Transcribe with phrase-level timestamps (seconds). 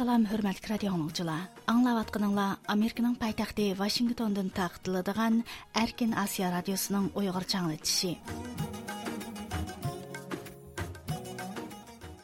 [0.00, 1.42] Салам, хөрмәтлек радио тыңлаучылар.
[1.68, 5.42] Аңлаватканыңлар Американың пайтахты Вашингтондан тагытылдыган
[5.76, 8.14] Erkin Asiya радиосының уйгыр чаңлытышы.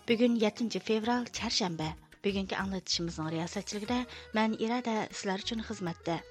[0.08, 1.92] Бүгін 7 fevral, çarşamba.
[2.24, 4.00] Bugünkü аңлатышымыздың риясатчылыгында
[4.32, 6.22] мен Ирада силәр үшін хезмәттә.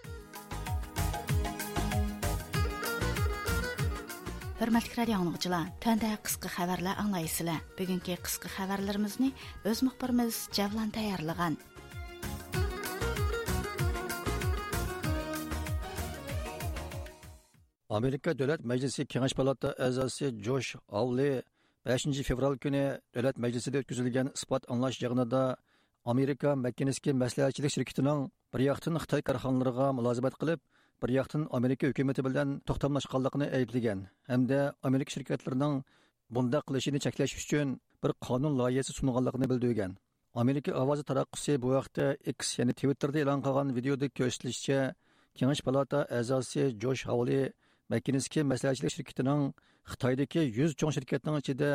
[4.66, 7.60] Hörmətli radio dinləyicilər, təndə qisqa xəbərlər аңлайсызлар.
[7.78, 9.28] Бүгенге qisqa xəbərlərimizni
[9.70, 11.60] öz müxbirimiz Javlan tayyorlagan.
[17.94, 21.44] Amerika Dövlət Məclisi Kengaş Palata əzası Josh Hawley
[21.85, 25.44] 5 fevral günü Dövlət Məclisində ötküzülgən isbat anlaş yığınında
[26.10, 30.66] Amerika Məkkiniski məsləhətçilik şirkətinin bir yaxtın Xitay karxanalarına mülazimət qılıb,
[31.01, 35.74] bir yoqdan Amerika hukumati bilan to'xtamlashganligini ayblagan hamda Amerika shirkatlarining
[36.35, 37.68] bunda qilishini cheklash uchun
[38.04, 39.91] bir qonun loyihasi sunganligini bildirgan.
[40.41, 42.05] Amerika ovozi taraqqisi bu vaqtda
[42.38, 44.79] X ya'ni Twitterda e'lon qilgan videoda ko'rsatilishicha,
[45.38, 47.43] Kengash palata a'zosi Josh Hawley
[47.91, 49.41] Makinski maslahatchilik shirkatining
[49.91, 51.70] Xitoydagi 100 cho'ng shirkatning ichida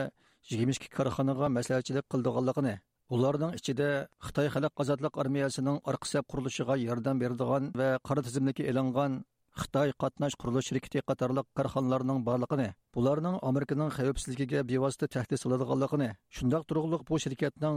[0.50, 2.74] 22 korxonaga maslahatchilik qildiganligini,
[3.14, 3.88] ularning ichida
[4.26, 9.12] Xitoy xalq ozodlik armiyasining orqasi qurilishiga yordam beradigan va qora tizimlikka e'langan
[9.60, 17.02] Xitoy qatnash qurilish shirkati qatorliq korxonalarning borligini, bularning Amerikaning xavfsizligiga bevosita tahdid soladiganligini, shundoq turug'liq
[17.08, 17.76] bu shirkatning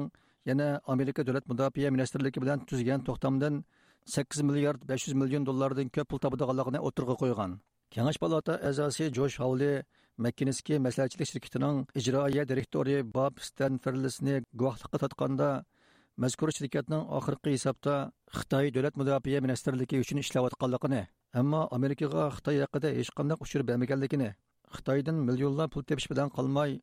[0.49, 3.63] yana Amerika davlat mudofaa ministrligi bilan tuzgan to'xtamdan
[4.05, 7.51] 8 milliard 500 million dollardan ko'p pul topadiganligini o'tirg'a qo'ygan.
[7.93, 9.71] Kengash palata a'zosi Josh havli
[10.21, 15.47] Makkiniski maslahatchilik shirkatining ijroiya direktori Bob Stanferlisni guvohlikqa tatqanda
[16.21, 17.95] mazkur shirkatning oxirgi hisobda
[18.29, 24.29] Xitoy davlat mudofaa ministrligi uchun ishlayotganligini, ammo Amerikaga Xitoy haqida hech qanday uchur bermaganligini,
[24.75, 26.79] Xitoydan millionlab pul tepish bilan qolmay,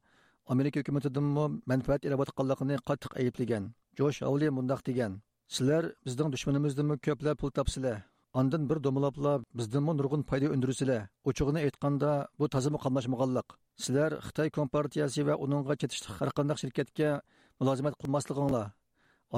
[0.48, 3.70] Amerika hukumatidanmi manfaat olayotganligini qattiq ayblagan.
[3.97, 10.22] Josh Hawley mundaq degan: "Sizlar bizning dushmanimizdanmi ko'plab pul topsizlar, Ondan bir domlapla bizdanmi nurg'un
[10.22, 11.08] foyda undirsizlar.
[11.28, 13.48] Ochig'ini aytganda, bu tazimi qamlashmaganlik.
[13.84, 17.08] Sizlar Xitoy Kompartiyasi va uningga ketishli har qanday shirkatga
[17.60, 18.66] mulozimat qilmasliginglar,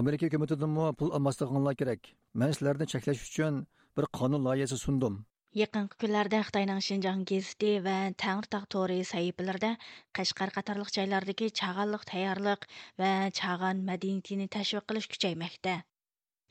[0.00, 2.02] Amerika hukumatidanmi pul olmasliginglar kerak.
[2.34, 3.54] Men sizlarni cheklash uchun
[3.96, 5.14] bir qonun loyihasi sundim.
[5.62, 9.72] Yaqinqi kunlarda Xitoyning Xinjiang gazeti va Tangritog to'ri sahifalarida
[10.16, 12.68] Qashqar qatorliq joylardagi chag'anliq tayyorliq
[13.00, 13.10] va
[13.40, 15.74] chag'an madaniyatini tashviq qilish kuchaymoqda.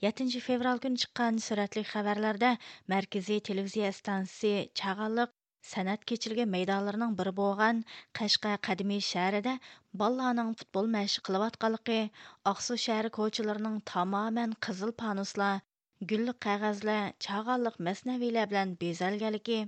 [0.06, 2.50] 7 fevral kuni chiqqan suratli xabarlarda
[2.94, 5.34] markaziy televiziya stansiyasi chag'anliq
[5.72, 7.82] san'at kechilgan maydonlarining biri bo'lgan
[8.20, 9.54] qashqa qadimiy shahrida
[10.04, 12.00] bolalarning futbol mashq qilayotganligi
[12.54, 15.62] oqsu shahri ko'chalarining tamoman qizil panuslar
[16.14, 19.60] gullik qog'ozlar chag'anliq masnaviylar bilan bezalganligi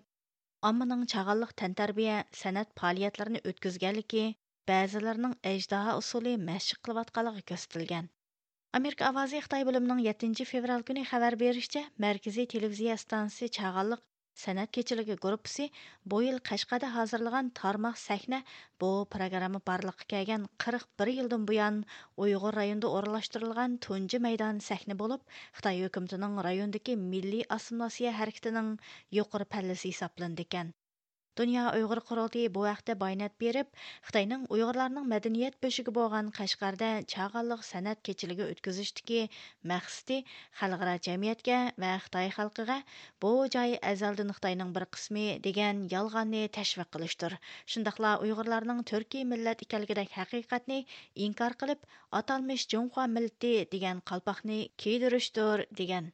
[0.72, 4.26] ommaning chag'anliq tantarbiya san'at faoliyatlarini o'tkazganligi
[4.74, 8.12] ba'zilarining ajdaho usuli mashq qilayotganligi ko'rsatilgan.
[8.78, 14.01] Amerika Avazi Xitoy bo'limining 7 fevral kuni xabar berishicha, Markaziy televiziya stansiyasi Chag'anliq
[14.44, 15.67] san'at kechiligi guruhi
[16.13, 18.39] bu yil Qashqada hozirlagan tarmoq sahna
[18.84, 21.81] bu programma barliqqa kelgan 41 yildan buyon
[22.25, 25.22] Uyg'ur rayonida o'rnashtirilgan tunji maydon sahna bo'lib,
[25.59, 28.78] Xitoy hukumatining rayondagi milliy assimilyatsiya harakatining
[29.19, 30.73] yuqori pallasi hisoblandi ekan.
[31.38, 33.66] Dünya Uyghur Qurultayı bu vaqtda bayonot berib,
[34.08, 39.22] Xitoyning Uyg'urlarning madaniyat boshiga bo'lgan Qashqarda chag'anliq san'at kechiligi o'tkazishdagi
[39.72, 40.18] maqsadi
[40.60, 42.78] xalqaro jamiyatga va Xitoy xalqiga
[43.26, 47.40] bu joy azaldan Xitoyning bir qismi degan yolg'onni tashviq qilishdir.
[47.76, 50.80] Shundaqla Uyg'urlarning Turkiy millat ekanligidagi haqiqatni
[51.30, 51.82] inkor qilib,
[52.22, 56.14] atalmish Junxo millati degan qalpoqni kiydirishdir degan.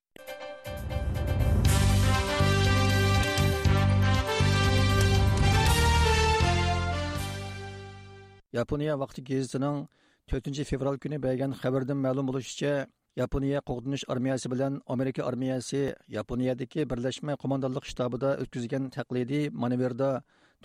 [8.54, 9.88] Yaponiya vaqti gazetining
[10.31, 12.88] 4 fevral kuni bergan xabardan ma'lum bo'lishicha,
[13.22, 15.81] Yaponiya qo'g'dinish armiyasi bilan Amerika armiyasi
[16.18, 20.10] Yaponiyadagi birlashma qo'mondonlik shtabida o'tkazgan taqlidiy manevrda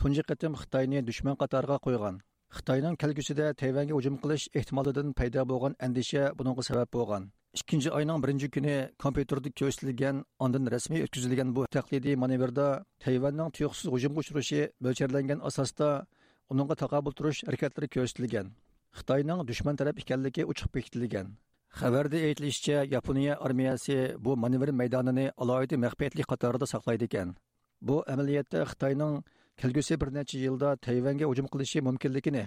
[0.01, 2.15] tunji qatim Xitoyni dushman qatoriga qo'ygan.
[2.57, 7.33] Xitoyning kelgusida Tayvanga hujum qilish ehtimolidan paydo bo'lgan andisha buningga sabab bo'lgan.
[7.59, 12.67] ikkinchi oyning birinchi kuni kompyuterda ko'rsatilgan ondan rasmiy o'tkazilgan bu taqlidiy manevrda
[13.05, 15.89] tayvanning tuyuqsiz hujumga uchrashi mo'ljallangan asosda
[16.53, 18.53] uningga taqobil turish harakatlari ko'rsatilgan
[18.99, 21.35] xitoyning dushman taraf ekanligi uchiq bekitilgan
[21.75, 27.33] Xabarda aytilishicha, Yaponiya armiyasi bu manevr maydonini alohida maxfiyatlik qatorida saqlaydi ekan.
[27.83, 29.25] Bu amaliyotda Xitoyning
[29.57, 32.45] kelgusi bir necha yilda Tayvanga hujum qilishi mumkinligini,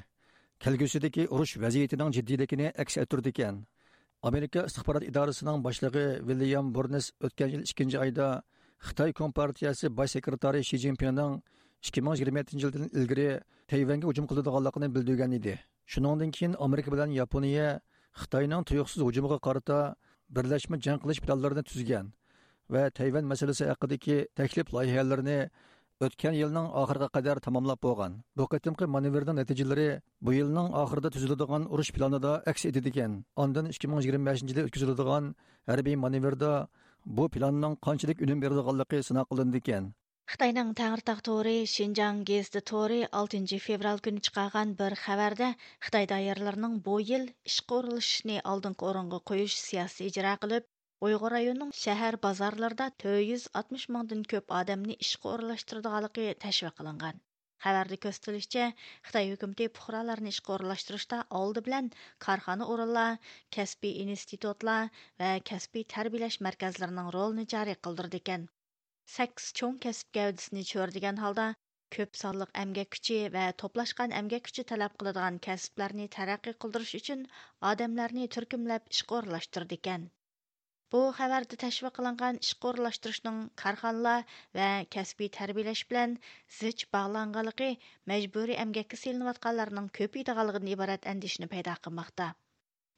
[0.59, 3.65] kelgusidagi urush vaziyatining jiddiyligini aks ettirdi ekan.
[4.23, 8.27] Amerika istixborot idorasining boshlig'i William Burns o'tgan yil 2 oyda
[8.87, 10.77] Xitoy Kompartiyasi bosh sekretari Shi
[11.83, 13.27] Jinpingning 2027 yildan ilgari
[13.67, 15.53] Tayvanga hujum qiladiganligini bildirgan edi.
[15.85, 17.79] Shuningdan keyin Amerika bilan Yaponiya
[18.21, 19.79] xitoyning tuyuqsiz hujumiga qarata
[20.35, 22.05] birlashma jang qilish planlarini tuzgan
[22.73, 25.39] va tayvan masalasi haqidagi taklif loyihalarini
[26.05, 29.89] o'tgan yilning oxiriga qadar tamomlab bo'lgan bu qatimqi manevrning natijalari
[30.25, 33.11] bu yilning oxirida tuziladigan urush planida aks etadigan
[33.43, 35.23] undan ikki ming yigirma beshinchi yilda o'tkaziladigan
[35.71, 36.51] harbiy manevrda
[37.17, 39.83] bu planning qanchalik unum beradiganligi sinab qilindi ekan
[40.31, 44.23] Xitayning Таңыртақ торы Шинжаң гезді торы 6 fevral күні
[45.01, 45.47] xabarda
[45.85, 50.65] Xitoy doiralarining bu yil ish qurilishini oldingi o'ringa qo'yish siyosati ijro qilib,
[51.09, 57.23] Uyg'ur rayonining shahar bozorlarida 460 mingdan ko'p odamni ishga o'rinlashtiradiganligi tashviq qilingan.
[57.67, 58.67] Xabarda ko'rsatilishicha,
[59.07, 61.89] Xitoy hukumati fuqarolarni ishga o'rinlashtirishda oldi bilan
[62.27, 63.15] korxona o'rinlar,
[63.59, 64.91] kasbiy institutlar
[65.23, 68.47] va kasbiy tarbiyalash markazlarining rolini joriy qildirdi ekan
[69.11, 71.43] sakkiz cho'ng كەسىپ گەۋدىسىنى چۆرىدىگەن holda
[71.95, 77.21] ko'p sonliq amgak kuchi va to'plashgan amgak kuchi talab qiladigan kasblarni taraqqiy qildirish uchun
[77.71, 80.03] odamlarni turkimlab ئىشقا ئورۇنلاشتۇرىدىكەن
[80.95, 84.27] بۇ خەۋەردە تەشۋىق قىلىنغان ئىشقا ئورۇنلاشتۇرۇشنىڭ كارخانىلار
[84.59, 84.67] ۋە
[84.97, 86.17] كەسپىي تەربىيىلەش بىلەن
[86.59, 87.71] زىچ باغلانغانلىقى
[88.13, 91.53] مەجبۇرىي ئەمگەككە سېلىنىۋاتقانلارنىڭ كۆپىيىدىغانلىقىدىن ئىبارەت ئەندىشىنى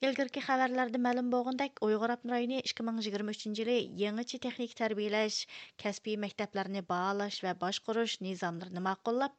[0.08, 5.40] ئىلگىرىكى خەۋەرلەردە مەلۇم بولغاندەك ئۇيغۇر ئاپتونوم رايونى 2023 يىلى техник تېخنىكا تەربىيەلەش،
[5.86, 9.36] كەسپىي مەكتەپلەرنى باھالاش ۋە باشقۇرۇش نىزاملىرىنى ماقۇللاپ،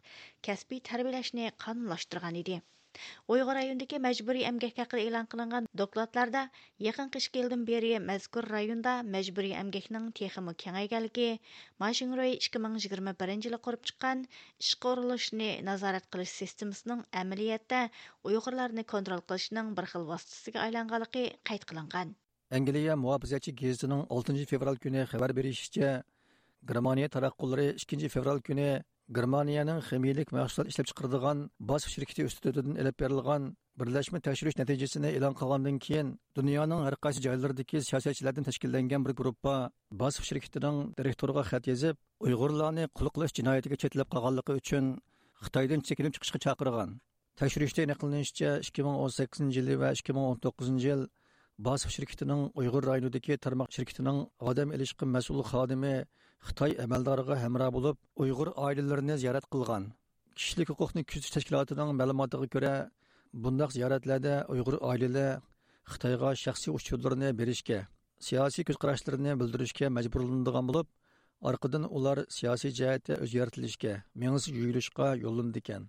[0.51, 2.61] كەسپىي تەربىيەلەشنى قانۇنلاشتۇرغان ئىدى.
[3.33, 6.43] ئۇيغۇر رايونىدىكى majburiy ئەمگەك haqida e'lon qilingan dokladlarda
[6.87, 11.29] yaqin ئىككى يىلدىن beri mazkur rayonda majburiy ئەمگەكنىڭ teximi kengayganligi
[11.85, 17.85] ماشىڭروي ئىككى مىڭ يىگىرمە بىرىنچى يىلى قۇرۇپ چىققان ئىشقا ئورۇنلىشىشنى نازارەت قىلىش سىستېمىسىنىڭ ئەمەلىيەتتە
[18.25, 21.71] ئۇيغۇرلارنى كونترول قىلىشنىڭ بىر خىل ۋاسىتىسىگە ئايلانغانلىقى قايت
[22.51, 25.91] angliya muhofazatchi gezitining oltinchi fevral kuni xabar berishicha
[26.71, 28.69] germaniya taraqqullari ikkinchi fevral kuni
[29.17, 33.49] Germaniyaning ximiyalik mahsulot ishlab chiqaradigan BASF shirkati ustidan ilib berilgan
[33.81, 39.57] birlashma tekshirish natijasini e'lon qilgandan keyin dunyoning har qaysi joylaridagi siyosatchilardan tashkillangan bir guruhga
[40.03, 41.97] BASF shirkatining direktoriga xat yozib
[42.27, 44.85] uyg'urlarni qul qilish jinoyatiga chetlab qolganligi uchun
[45.45, 46.91] xitoydan chekinib chiqishga chaqirgan.
[47.41, 51.03] Tekshirishda aniqlanishicha 2018 yil va 2019 yil
[51.67, 54.19] BASF shirkatining uyg'ur rayonidagi tarmoq shirkatining
[54.51, 55.97] odam ilishqi mas'ul xodimi
[56.49, 59.85] xitoy amaldoriga hamroh bo'lib uyg'ur oilalarini ziyorat qilgan.
[60.39, 62.75] Kishilik huquqni kuzatish tashkilotining ma'lumotiga ko'ra
[63.45, 65.31] bundoq ziyoratlarda uyg'ur oilalar
[65.93, 67.81] xitoyga shaxsiy uchurlarni berishga
[68.27, 70.89] siyosiy ko'z qarashlarini bildirishga majburlanadigan bo'lib
[71.51, 73.93] orqadan ular siyosiy jihatda o'zgartirilishga
[74.23, 75.83] mengsi yuyilishga yo'llandi ekan.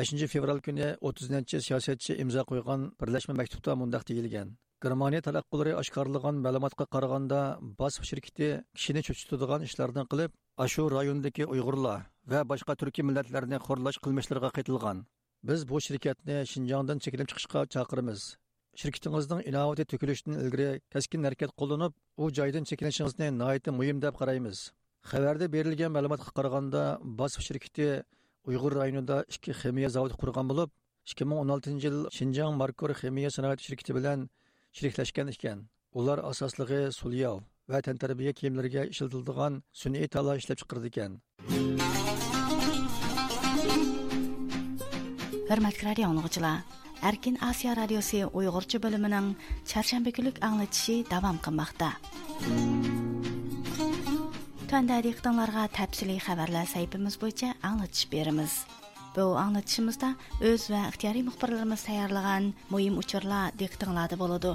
[0.00, 4.48] 5 fevral kuni 30-siyosatchi imzo qo'ygan birlashma maktubda mundaq deyilgan.
[4.84, 7.40] Germaniya talaqqulari oshkorlagan ma'lumotga qaraganda,
[7.80, 8.46] BASF shirkati
[8.76, 10.30] kishini cho'chitadigan ishlarni qilib,
[10.64, 11.98] ashu rayondagi Uyg'urlar
[12.32, 15.02] va boshqa turkiy millatlarni xo'rlash qilmishlariga qaytilgan.
[15.48, 18.20] Biz bu shirkatni Shinjongdan chekinib chiqishga chaqiramiz.
[18.80, 24.56] Shirkatingizning inovati to'kilishidan ilgari kaskin harakat qo'llanib, u joydan chekinishingizni nihoyatda muhim deb qaraymiz.
[25.10, 26.82] Xabarda berilgan ma'lumotga qaraganda,
[27.20, 27.92] BASF shirkati
[28.48, 30.70] Uyg'ur rayonida ikki ximiya zavodi qurgan bo'lib,
[31.12, 34.30] 2016 yil Shinjong Markor ximiya sanoat shirkati bilan
[34.78, 35.58] sheriklashgan ekan
[35.98, 37.36] ular asosligi sulyav
[37.70, 41.12] va tantarbiya kiyimlariga ishlatiladigan sun'iy tala ishlab chiqardi ekan
[45.50, 46.58] hurmatli radio anglag'uchilar
[47.00, 49.30] Erkin osiyo radiosi Uyg'urcha bo'limining
[49.70, 51.88] chorshanba kunlik anglatishi davom qilmoqda.
[54.68, 58.60] Tanda diqqətinizə təfsili xəbərlər səhifəmiz boyunca anlatış berimiz.
[59.16, 60.12] Bu anlatışımızda
[60.46, 64.54] öz və ixtiyari müxbirlərimiz tayarlagan mühim uçurlar diqqətinizdə болады.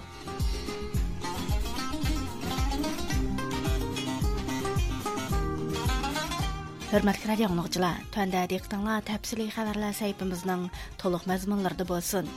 [6.93, 10.69] Hörmətli radio dinləyicilər, төндә diqqətinizə təfsili xəbərlər səhifəmizin
[11.01, 12.31] to'liq məzmunlarında bo'lsin.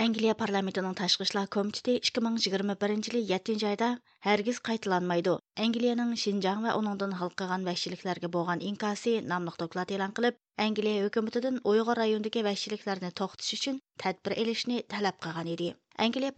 [0.00, 3.88] Angliya parlamentінің tashqi ishlar komiteti 2021 yili 7 oyda
[4.26, 5.34] hargiz qaytalanmaydi.
[5.64, 11.60] Angliyaning Шинжаң va uningdan hal qilgan vahshiyliklarga bo'lgan inkosi nomli doklad e'lon qilib, Angliya hukumatidan
[11.74, 15.68] Uyg'ur rayonidagi vahshiyliklarni to'xtatish uchun tadbir elishni talab qilgan edi.
[16.06, 16.32] Angliya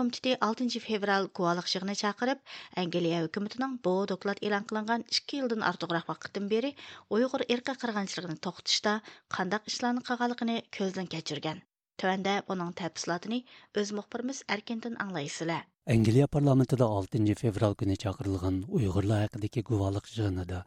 [0.00, 2.44] komiteti 6 fevral guvohlik yig'ini chaqirib,
[2.84, 6.72] Angliya hukumatining bu doklad e'lon qilingan 2 yildan ortiqroq vaqtdan beri
[7.18, 9.00] Uyg'ur irqi qirg'inchiligini to'xtatishda
[9.38, 11.67] qandaq ishlarni qilganligini ko'zdan kechirgan.
[11.98, 13.40] Төвәндә оның тәпсілатыны
[13.80, 15.56] өз мұқпырымыз әркентін аңлайсылы.
[15.90, 20.60] Әңгілия парламентіда 6 феврал күні чақырылған ұйғырла әқідекі күвалық жығыныда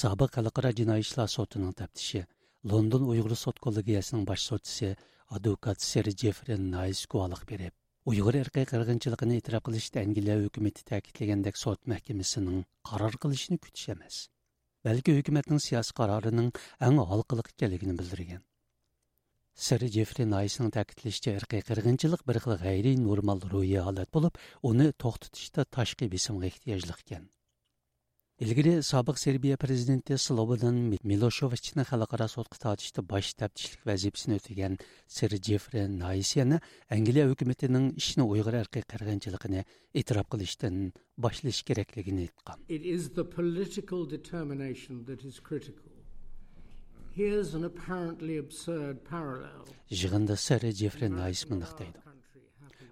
[0.00, 2.22] сабық қалықыра жинайшылар сотының тәптіші
[2.70, 4.94] Лондон ұйғыр сот коллегиясының баш сотысы
[5.30, 7.74] адвокат Сер Джефрин Найс күвалық береп,
[8.06, 14.26] ұйғыр erkay qirg'inchiligini qilishda Angliya hukumati ta'kidlagandek sot mahkamasining qaror qilishini kutish emas,
[14.86, 16.52] balki hukumatning siyosiy qarorining
[16.90, 18.42] eng halqiliq келігіні білдірген.
[19.56, 21.80] Сэр Джеффри Найсның тәкитлешчә ирқи бір
[22.28, 27.24] бер хил гайри нормал руи халат булып, оны тоқтытышта ташқи бесимгә ихтияҗлык икән.
[28.36, 34.76] Илгири сабық Сербия президенті Slobodan Miloševićni халыкара сотқы татышты баш тәптішілік вазифасын өтіген
[35.08, 36.60] Сәрі Джефри Найсияны
[36.92, 39.64] Англия өкіметінің ішін ұ ирқи қырғынчылыгын
[39.96, 42.60] итраф кылыштан башлыш кереклігін әйткән.
[42.68, 44.04] The political
[49.88, 52.02] жығында сәрі Джефри Найс дейді.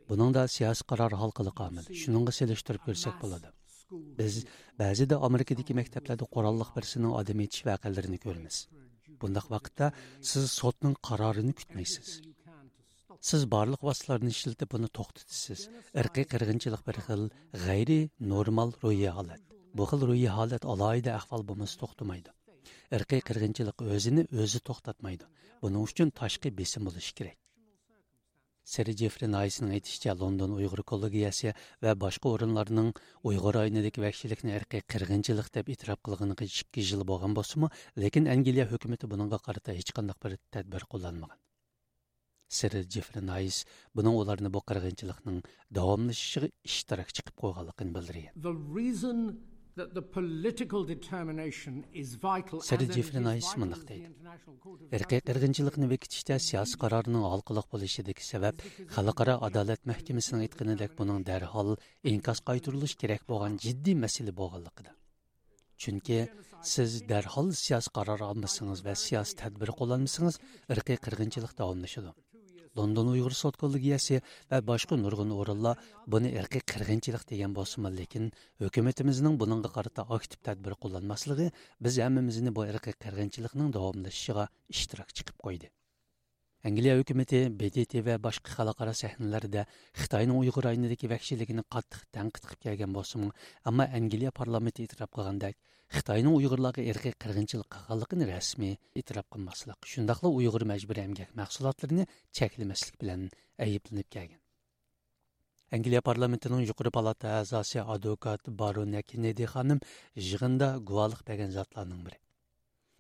[0.09, 1.90] Бұның да сияс қарар халқылық қамыл.
[1.93, 3.50] Шыныңғы селештіріп көрсек болады.
[3.93, 4.47] Біз
[4.81, 8.62] бәзіде Америкадегі мектеплерді қораллық бірсінің адам етші вәкілдеріні көрміз.
[9.21, 9.90] Бұндақ вақытта
[10.23, 12.23] сіз сотның қарарыны күтмейсіз.
[13.21, 15.69] Сіз барлық васыларын ішілтіп бұны тоқтытысыз.
[15.93, 17.28] Әрқи қырғыншылық бір қыл
[17.66, 19.45] ғайри нормал ройы халет.
[19.76, 22.33] Бұл қыл ройы халет алайды әқвал бұмыз тоқтымайды.
[22.99, 25.30] Irqiy qirg'inchilik o'zini o'zi to'xtatmaydi.
[25.62, 27.38] Buning uchun tashqi besim bo'lishi kerak.
[28.64, 31.50] Seri Jeffrey Naysning aytishicha London Uyg'ur kollegiyasi
[31.85, 32.90] va boshqa o'rinlarning
[33.30, 37.68] Uyg'ur aynidagi vahshiylikni irqiy qirg'inchilik deb e'tirof qilganiga 2 yil bo'lgan bo'lsa-mu,
[38.04, 41.38] lekin Angliya hukumatı buningga qarata hech qanday bir tadbir qo'llanmagan.
[42.49, 43.64] Sir Jeffrey Nays
[43.97, 45.40] buning ularni bu qirg'inchilikning
[45.78, 48.33] davomlashishiga ishtirok chiqib qo'yganligini bildirgan.
[52.97, 54.11] Jeffrey Nice mındaq deydi.
[54.97, 58.62] Irqiy qirg'inchilikni bekitishda siyosiy qarorning halqiliq bo'lishidagi sabab
[58.97, 61.71] xalqaro adolat mahkamasining aytganidek buning darhol
[62.12, 64.93] inkos qaytarilishi kerak bo'lgan jiddiy masala bo'lganligida.
[65.83, 66.21] Chunki
[66.75, 70.38] siz darhol siyosiy qaror olmasangiz va siyosiy tadbir qo'llanmasangiz
[70.76, 72.14] irqiy qirg'inchilik davomlashadi.
[72.78, 75.83] London Uyg'ur sud va boshqa nurg'un o'rinlar
[76.14, 78.33] buni irqiy qirg'inchilik degan bo'lsa lekin
[78.64, 81.49] hukumatimizning buningga qarata aktiv tadbir qo'llanmasligi
[81.88, 85.71] biz hammamizni bu irqiy qirg'inchilikning davomlashishiga ishtirok chiqib qo'ydi.
[86.64, 89.66] Англия hökuməti BDT və başqa xalqara səhnələrdə
[89.99, 92.94] Xitayının Uyğur ayınındakı vəhşiligini qatdıq tənqid qılıb gələn
[93.68, 95.59] амма Англия Angliya parlamenti etiraf qılgandək
[95.99, 102.09] Xitayının Uyğurlara irqi qırğınçılıq qılğanlığını rəsmi etiraf qılmaslıq, şundaqla Uyğur məcburi əmgək məhsullarını
[102.40, 103.28] çəkilməslik bilan
[103.61, 104.40] ayıblanıb gəlgan.
[105.68, 109.85] Англия парламентінің жоғары палаты әзасы адвокат Барон Кеннеди ханым
[110.16, 112.24] жығында гуалық берген затларның.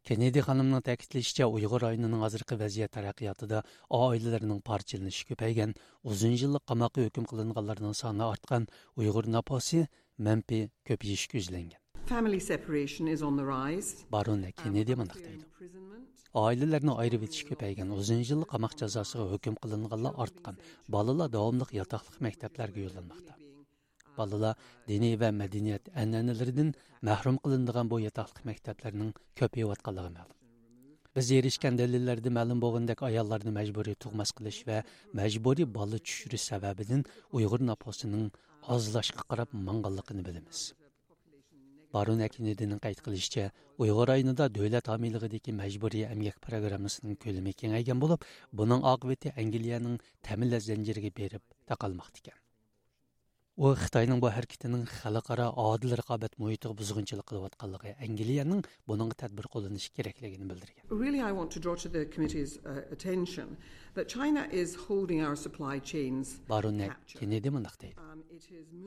[0.04, 3.60] Kennedy xonimning ta'kidlashicha, Uyg'ur oyinining hozirgi vaziyat taraqqiyotida
[3.98, 5.70] oilalarning parchalanishi ko'paygan,
[6.12, 8.66] uzun yillik qamoqqa hukm qilinganlarning soni ortgan,
[9.00, 9.80] Uyg'ur naposi
[10.26, 10.58] manfi
[10.90, 11.80] ko'payish ko'zlangan.
[12.10, 14.04] Family separation is on the rise.
[14.12, 15.44] Baron Kennedy mındaq deydi.
[16.42, 20.60] Ailelerni ayırıb etiş köpəyən uzun yıllık qamaq cəzasına hökm qılınğanlar artqan.
[20.96, 23.43] Balalar davamlıq yataqlıq məktəblərə yollanmaqda
[24.18, 24.54] балалар
[24.90, 26.70] dini va madaniyat an'analaridan
[27.08, 30.38] mahrum qilinadigan bu yotoqlik maktablarning ko'payayotganligi ma'lum
[31.16, 34.78] biz erishgan dalillarda ma'lum bo'lgandek ayollarni majburiy tug'mas qilish va
[35.20, 37.02] majburiy bola tushirish sababidan
[37.36, 38.24] uyg'ur naposining
[38.76, 40.62] ozlashga qarab manganligini bilamiz
[41.94, 43.44] Барун Әкинедінің қайт қылышча,
[43.78, 48.26] Уйғыр айнында дөлет амилығыдекі мәжбүрі әмгек программасының көлімі кеңейген болып,
[48.60, 48.82] бұның
[49.44, 50.00] Англияның
[51.20, 52.34] беріп тақалмақты
[53.56, 60.48] u xitoyning bu harakatining xalqaro odil raqobat muhitiga buzg'unchilik qilayotganligi angliyaning buningga tadbir qo'llanishi kerakligini
[60.50, 63.56] bildirgan really i want to draw to the committee's uh, attention
[63.98, 67.96] that china is holding our supply chains baronet kennedy mundaq deydi?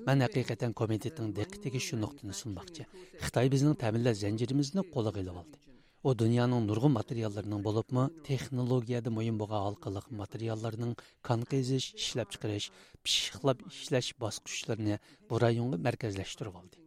[0.09, 2.89] Man haqiqatan komitetning diqqatiga shu nuqtani sunmoqchi
[3.25, 5.63] xitoy bizning ta'minlash zanjirimizni qo'liga ilib oldi
[6.07, 10.93] u dunyoning nurg'un materiallarining bo'libmi texnologiyada muhim bo'lgan halqaliq materiallarning
[11.27, 12.67] kon qizish ishlab chiqarish
[13.07, 14.99] pishiqlab ishlash bosqichlarini
[15.29, 16.77] bu rayonga markazlashtirib oldi.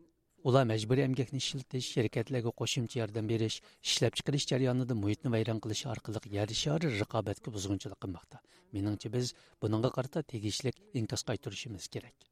[0.49, 3.61] Ular majburiy emgakni ishlatish sherkatlarga qo'shimcha yordam berish
[3.91, 8.45] ishlab chiqarish jarayonida muhitni vayron qilish orqali yer shari raqobatga buzg'unchilik qilmoqda.
[8.77, 12.31] Meningcha biz buningga qarata tegishli inkos qaytarishimiz kerak.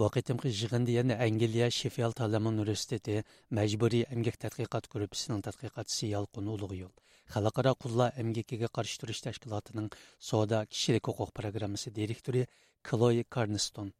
[0.00, 3.14] Bu qitimqi yig'inda yana Angliya Sheffield ta'lim universiteti
[3.56, 6.94] majburiy emgak tadqiqot guruhining tadqiqotchisi Yalqin Ulug' yo'l
[7.34, 9.90] xalqaro qullar emgakiga qarshi turish tashkilotining
[10.28, 12.44] soda kishilik huquq programmasi direktori
[12.90, 13.90] Chloe Carniston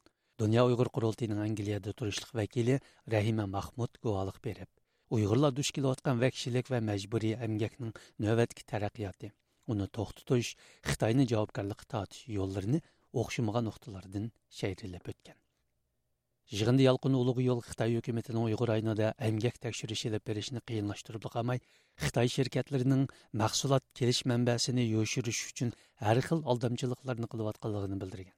[0.44, 2.78] Dünya Uyghur Qurultayının Angliyada turishliq vakili
[3.16, 4.70] Rahima Mahmud guvohlik berib,
[5.18, 7.92] Uyg'urlar duch kelayotgan vahshiylik va majburiy emgakning
[8.26, 9.32] navbatgi taraqqiyoti,
[9.76, 10.56] uni to'xtatish,
[10.88, 12.82] Xitoyni javobgarlikka tortish yo'llarini
[13.24, 15.40] o'xshamagan nuqtalardan shayrilab o'tgan.
[16.50, 21.60] Жығынды ялқын ұлығы ел Қытай өкіметінің ұйғыр айнада әмгек тәкшіріш еліп берешіні қиынлаштырып қамай,
[22.02, 23.04] Қытай шеркетлерінің
[23.38, 25.70] мәқсулат келіш мәнбәсіні өшіріш үшін
[26.02, 28.34] әр қыл алдамчылықларын қылып атқалығын білдірген.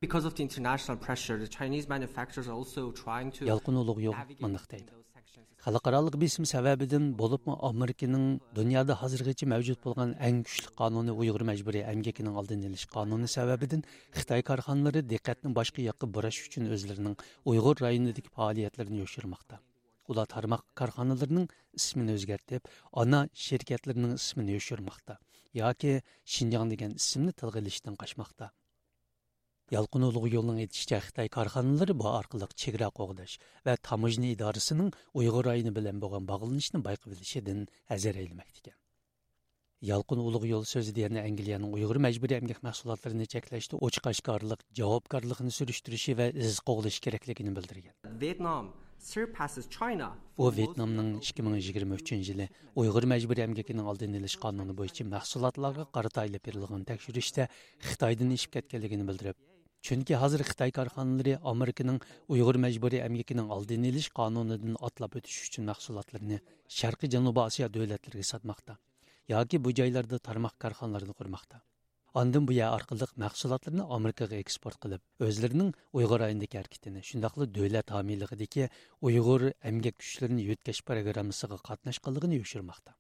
[3.49, 5.02] Ялқын ұлығы ел мұнықтайды
[5.65, 8.25] xalqarалық бесім сәбәбіден болыпмы Американың
[8.59, 13.85] дүнияда hazırgacha mavjud bo'lgan eng kuchli qonuni Uyg'ur majburiy emgakining oldini olish qonuni sababidan
[14.19, 17.19] Xitoy korxonalari diqqatni boshqa yoqqa burash uchun o'zlarining
[17.55, 19.61] Uyg'ur rayonidagi faoliyatlarini yoshirmoqda.
[20.11, 22.73] Ular tarmoq korxonalarining ismini o'zgartib,
[23.03, 25.21] ona shirkatlarining ismini yoshirmoqda
[25.55, 26.01] yoki
[26.35, 28.51] Shinjong degan ismni tilga ilishdan qochmoqda.
[29.73, 35.73] Ялқын улуг юлның етишчә Хытай карханалары бұға арқылық чегіра қоғдаш ва таможня идарәсенең Уйгыр районы
[35.73, 38.77] bilan булган багылынышны байкап билишедән әзер әйлмәк дигән.
[39.83, 46.29] Ялқын улуг юл сөзе дигән Англияның Уйгыр мәҗбүри эмгәк мәхсулатларын чәкләштә очкашкарлык, җавапкарлыкны сүриштүрүше ва
[46.29, 47.57] из когылыш кирәклеген.
[48.21, 50.13] Vietnam surpasses China.
[50.37, 56.87] У Вьетнамның 2023 елы Уйгыр мәҗбүри әмгәкенең алдын алыш кануны буенча мәхсулатларга карата алып берилгән
[56.87, 57.49] тәкъшүриштә
[57.89, 59.09] Хитаендан ишеп кеткәнлегенә
[59.87, 61.99] chunki hozir xitoy korxonalari Американың
[62.35, 66.39] uyg'ur majburiy әмгәкенең oldini элиш кануныдан otlab o'tish uchun mahsulotlarni
[66.79, 68.77] sharqiy janubiy osiyo davlatlariga sotmoqda
[69.35, 71.59] yoki bu joylarda tarmoq korxonalarini qurmoqda
[72.23, 78.69] andin buya orqali mahsulotlarni amerikaga eksport qilib o'zlarining uyg'ur ayindagi harakatini shundoqli davlat homiyligidagi
[79.11, 82.97] uyg'ur amgak kuchlarini yo'tkash programmasiga qatnashganligini yoshirmoqda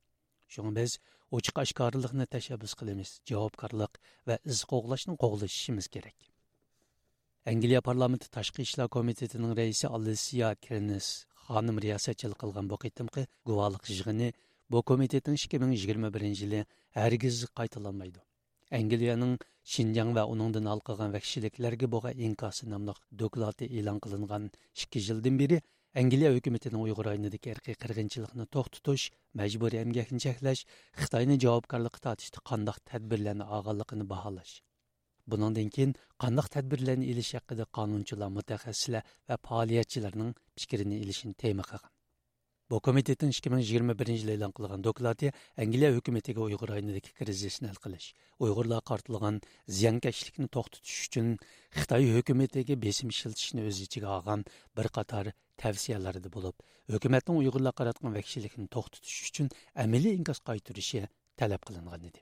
[0.56, 0.98] shuna biz
[1.40, 6.32] ochiq oshkorlikni tashabbus qilamiz javobgarlik va izqo'g'lashni qo'g'lashishimiz kerak
[7.44, 11.06] Angliya parlamenti tashqi ishlar komitetining raisi Алисия Kernis
[11.46, 14.28] ханым riyosatchilik qilgan bu qitimqi guvohlik yig'ini
[14.74, 16.60] бұл комитеттің 2021 yili
[17.06, 18.22] әргіз қайталанмайды.
[18.78, 19.34] Angliyaning
[19.74, 24.50] Шинжаң ва уныңдан алқыған вәхшилекләргә бұға инкасы намлық доклаты илан қылынған
[24.86, 25.62] 2 елдан бері,
[25.98, 30.62] Англия өкіметінің уйгыр айнындагы эркий кыргынчылыкны токтотуш, мәҗбүри эмгәкне чәкләш,
[30.94, 31.42] Қытайны
[32.06, 32.38] татышты
[34.06, 34.62] бағалаш.
[35.30, 40.30] Buningdan keyin qandaq tadbirlarni ilish haqida qonunchilar, mutaxassislar va faoliyatchilarning
[40.60, 41.92] fikrini ilishini tema qilgan.
[42.72, 45.30] Bu komitetning 2021 yil e'lon qilgan doklati
[45.64, 48.06] Angliya hukumatiga Uyg'ur aynidagi krizisni hal qilish,
[48.44, 49.40] Uyg'urlar qartilgan
[49.78, 51.28] ziyonkashlikni to'xtatish uchun
[51.78, 54.46] Xitoy hukumatiga besim ishlatishni o'z ichiga olgan
[54.80, 55.32] bir qator
[55.64, 57.76] tavsiyalarida bo'lib, hukumatning Uyg'urlar
[58.76, 59.54] to'xtatish uchun
[59.86, 61.08] amaliy inkos qaytarishi
[61.42, 62.20] talab qilingan edi.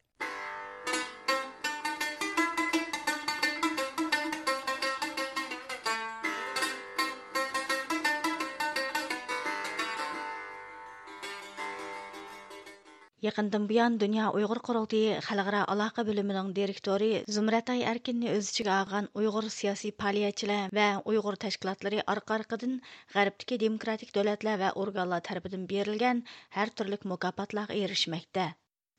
[13.25, 19.49] Яқындың бұян Дүния ұйғыр құрылтайы халықара Алақы бөлімінің директоры Зумратай Әркинні өз ішіге алған Уйғыр
[19.57, 22.79] саяси палиятчылар ва Уйғыр тәшкилатлары арқа-арқадан
[23.17, 26.25] ғәрбтегі демократик дәулетлер ва органлар тарафыдан берілген
[26.65, 28.49] әр түрлік мукапатларға ерішмәкте.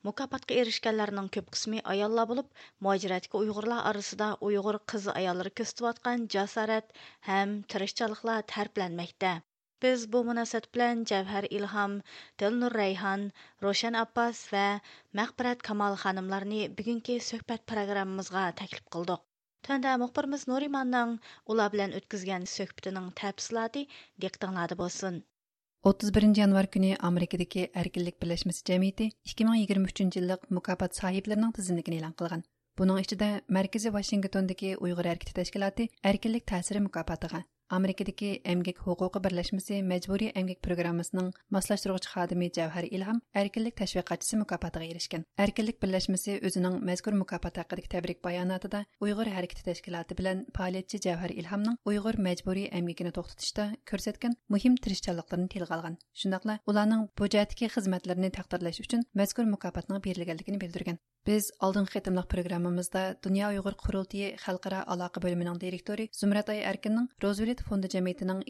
[0.06, 2.54] Mukopotga erishganlarning ko'p qismi ayollar bo'lib,
[2.86, 6.94] muajiratga Uyg'urlar orasida Uyg'ur qizi ayollari ko'rsatayotgan jasorat
[7.32, 9.40] ham tirishchiliklar tariflanmoqda.
[9.82, 11.94] Biz bu munosabat bilan Javhar Ilham,
[12.40, 13.22] Dilnur Rayhan,
[13.64, 14.66] Roshan Abbas va
[15.20, 19.24] Maqbarat Kamal xonimlarni bugungi suhbat programmamizga taklif qildik.
[19.68, 21.16] Tanda muxbirimiz Nurimanning
[21.54, 23.84] ular bilan o'tkazgan suhbatining tafsiloti
[24.26, 25.18] diqqatinglarda bo'lsin.
[25.92, 32.46] 31 yanvar kuni Amerikadagi Erkinlik birlashmasi jamiyati 2023 yillik mukofot sohiblarining tizimligini e'lon qilgan.
[32.78, 40.28] Buning ichida Markaziy Washingtondagi Uyg'ur harakati tashkiloti Erkinlik ta'siri mukofotiga Amerikadagi Əmgək Hüquqi Birləşməsi Məcburi
[40.36, 45.24] Əmgək Proqrammasının maslashtiruvchi xodimi Javhar Ilham erkinlik tashviqotchisi mukofotiga erishgan.
[45.40, 51.78] Erkinlik birlashmasi o'zining mazkur mukofot haqidagi tabrik bayonotida Uyg'ur harakati tashkiloti bilan faoliyatchi Javhar Ilhamning
[51.88, 55.96] Uyg'ur majburiy əmgəkini to'xtatishda ko'rsatgan muhim tirishchanliklarini tilga olgan.
[56.12, 61.00] Shundaqla ularning bu jihatdagi xizmatlarini taqdirlash uchun mazkur mukofotning berilganligini bildirgan.
[61.28, 67.88] Biz oldingi qitimliq programmamizda Dunyo Uyg'ur qurultiyi xalqaro aloqa bo'limining direktori Zumratay Erkinning Розвелет фонды
[67.88, 68.42] فوندى جەمئىيىتىنىڭ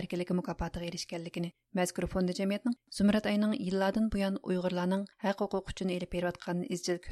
[0.00, 2.76] әркелігі мүкапатығы مۇكاپاتىغا Мәзгүр фонды فوندى جەمئىيەتنىڭ
[3.32, 7.02] айының ئاينىڭ бұян ұйғырланың әқ ھەق ھوقۇق еліп ерватқан بېرىۋاتقان ئىزچىل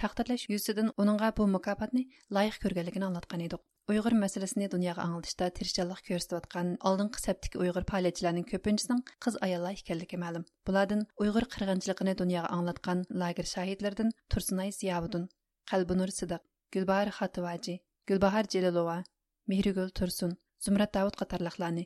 [0.00, 6.10] тақтырлаш تەقدىرلەش оныңға бұл мүкапатыны лайық көргәлігін анлатқан ئاڭلاتقان ئىدۇق uyg'ur dünyaya ağıldışda anglatishda tirishchanlik
[6.38, 10.44] atqan aldın qısaptiki uyg'ur fəaliyyətçilərinin köpüncüsünün qız ayalla ekanligi məlum.
[10.66, 15.28] bulardan uyg'ur qirg'inchiligini dünyaya anglatgan lager shohidlaridan tursunay Ziyavudun,
[15.70, 19.04] Qalbunur sidiq Gülbahar Xatıvacı, Gülbahar Celilova,
[19.46, 21.82] Mehrigül tursun Zümrət Davud qatarlıqlarını.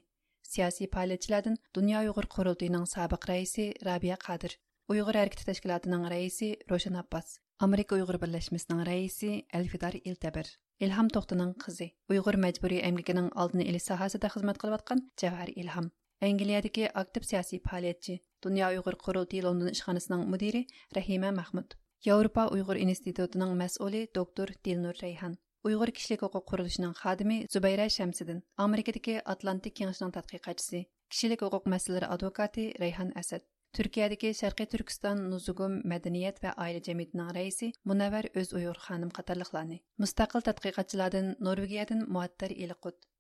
[0.47, 4.55] Siyasi fəaliyyətçilərdən Dünya Uyğur Qurultayının sabiq rəisi Rabia Qadir,
[4.93, 10.53] Uyğur Hərəkəti Təşkilatının rəisi Roşan Abbas, Amerika Uyğur Birləşməsinin rəisi Əlfidar İltəbir.
[10.79, 15.91] İlham Тоқтының қызы, Uyğur мәжбүри әмгекінің алдын елі сахасыда қызмет қылып атқан Жавһар Илхам.
[16.23, 21.75] Англиядагы актив сиясий фаалиятчы, Uyğur Лондон ишханасының мөдири Рахима Махмуд.
[22.07, 29.15] Европа Uyğur институтының мәсъулы доктор Дилнур Райхан uyg'ur kishilik huquq qurilishining xodimi zubayra shamsiddin amerikadagi
[29.35, 30.81] atlantik kengashining tadqiqotchisi
[31.15, 37.73] kishilik huquq masalalari advokati rayhon asad turkiyadagi sharqiy turkiston nuzugum madaniyat va oila jamiyatining raisi
[37.91, 42.55] munavvar o'z uyg'ur xonim qatorliqlarni mustaqil tadqiqotchilardan norvegiyadan muattar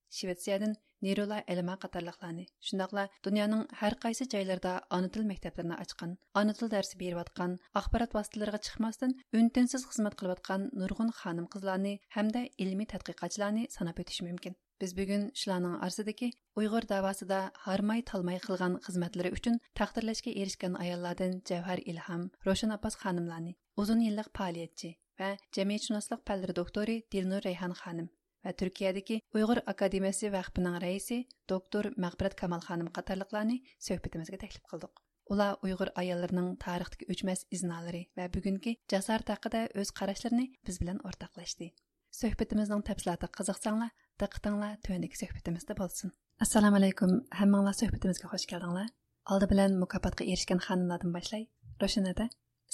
[0.08, 6.70] Швециядән Нерула Элма катарлыкларны, шундыйлар дөньяның һәр кайсы җайларында ана тел мәктәпләрен ачкан, ана тел
[6.72, 12.48] дәрсе берип аткан, ахбарат васиталарына чыкмастан үнтенсез хезмәт кылып аткан нургын ханым кызларны һәм дә
[12.64, 14.58] илми тадқиқатчыларны санап өтүш мөмкин.
[14.82, 21.82] Без бүген шуларның арасындагы Уйгыр давасында хармай талмай кылган хезмәтләре өчен тәкъдирләшкә эришкән аяллардан Җәвһәр
[21.94, 28.10] Илһам, Рошан Аппас ханымларны, узун еллык фәалиятчы ва җәмгыятьшунаслык фәннәре докторы Дилнур Рәйхан ханым
[28.44, 34.94] ва Түркиядәге Уйгыр академиясы вакфының рәисе доктор Мәгъбирәт Камал ханым катарлыкларны сөһбәтебезгә тәкліп қылдық.
[35.28, 41.74] Улар Уйгыр аялырының тарихтагы өчмәс изналары ва бүгінгі жасар тақыда өз қарашларыны біз белән ортаклашты.
[42.16, 43.90] Сөһбәтебезнең тәпсілаты қызықсаңла,
[44.22, 46.14] диққатыңлар төвәндәге сөһбәтебездә булсын.
[46.40, 47.26] Assalamu alaykum.
[47.34, 48.88] Hammanglar söhbətimizə xoş gəldinizlər.
[49.28, 51.12] Aldı bilən mükafatqa erişən xanımlardan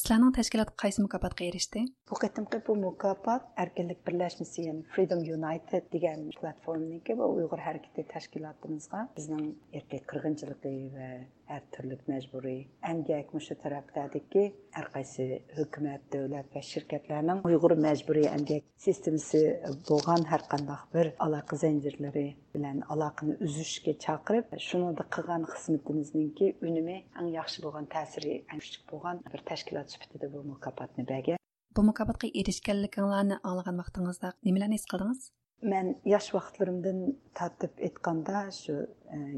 [0.02, 1.80] Tashkilot qaysi mukofotga erishdi?
[2.10, 9.04] Bu qatimqi bu mukofot Erkinlik birlashmasi, ya'ni Freedom United degan platformaniki va Uyg'ur harakati tashkilotimizga
[9.16, 9.46] bizning
[9.80, 11.08] erkak qirg'inchiligi va
[11.52, 12.54] әр түрлік мәжбүри
[12.88, 14.44] әмгәк мұшы тараптадыки
[14.80, 15.26] әрқайсы
[15.56, 19.42] хөкүмәт дәүләт ва ширкәтләрнең уйгыр мәҗбүри әмгәк системасы
[19.88, 22.24] булган һәркандай бер bir зәнҗирләре
[22.56, 28.82] белән bilan үзешкә чакырып шуны да кылган хезмәтебезнеңки үнеме иң яхшы болған тәсири иң күчек
[28.90, 29.22] булган
[34.44, 35.30] nimalarni his qildingiz
[35.62, 36.98] Мен яш вақытларымдан
[37.38, 38.74] тартып айтқанда шу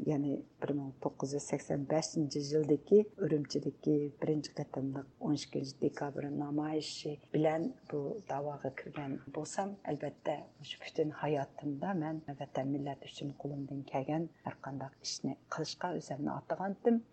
[0.09, 0.33] яғни
[0.67, 10.39] 1985 жылдагы үрімчідегі бірінші қатымлық 12 декабрь намайышы білән бұл даваға кірген болсам, әлбәттә
[10.71, 17.05] шу бүтін hayatımda мен ватан милләт үшін қолымдан келген әрқандай ішне қылышқа өзімні атығандым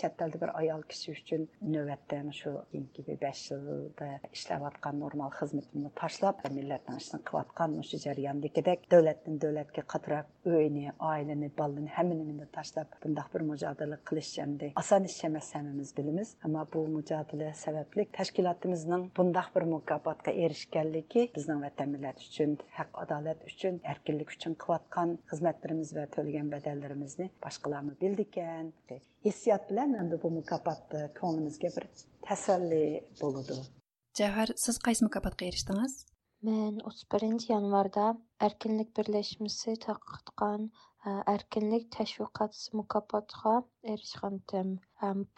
[0.00, 1.42] chet elda bir ayol kishi uchun
[1.74, 9.40] navbatda shu keyingi besh yilda ishlayotgan normal xizmatimni tashlab millatning ishini qilayotgan shu jarayondagidek davlatdan
[9.44, 15.48] davlatga qatirab uyni oilani bolani hammasini tashlab bundoq bir mujodala qilish endi oson ish emas
[15.56, 22.58] hammamiz bilamiz ammo bu mujodala sababli tashkilotimizning bundoq bir mukofotga erishganligi bizning vatan millat uchun
[22.78, 28.30] haq adolat uchun erkinlik uchun qilayotgan xizmatlarimiz va to'lagan badallarimizni boshqalarmi bildi
[29.20, 31.84] ekan hissiyot bilan endi bu mukofot ko'nglimizga bir
[32.28, 32.84] tasalli
[33.20, 33.56] bo'ladi
[34.18, 35.94] javhar siz qaysi mukofotga erishdingiz?
[36.48, 38.04] Men o'ttiz birinchi yanvarda
[38.46, 40.70] erkinlik birlashmasi taqdim
[41.34, 43.54] erkinlik tashviqot mukofotiga
[43.92, 44.68] erishgandim.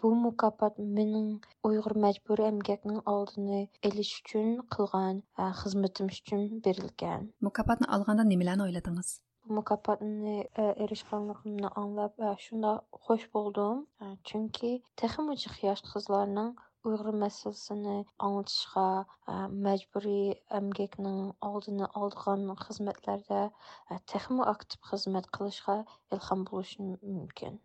[0.02, 5.22] Bu mukofot mening uyg'ur majburiy emgakning oldini olish uchun qilgan
[5.60, 7.28] xizmatim uchun berilgan.
[7.48, 9.12] Mukofotni olganda nimalarni o'yladingiz
[9.56, 12.72] mukofotni e, erishganligimni anglab e, shunda
[13.06, 13.86] xush bo'ldim.
[14.04, 15.34] E, chunki texmi
[15.68, 16.52] yosh qizlarning
[16.88, 19.34] uyg'ur masalasini anglitishga e,
[19.66, 23.42] majburiy emgakning oldini oldigan xizmatlarda
[23.90, 25.76] e, texmu aktiv xizmat qilishga
[26.16, 27.60] ilhom bo'lishi mumkin.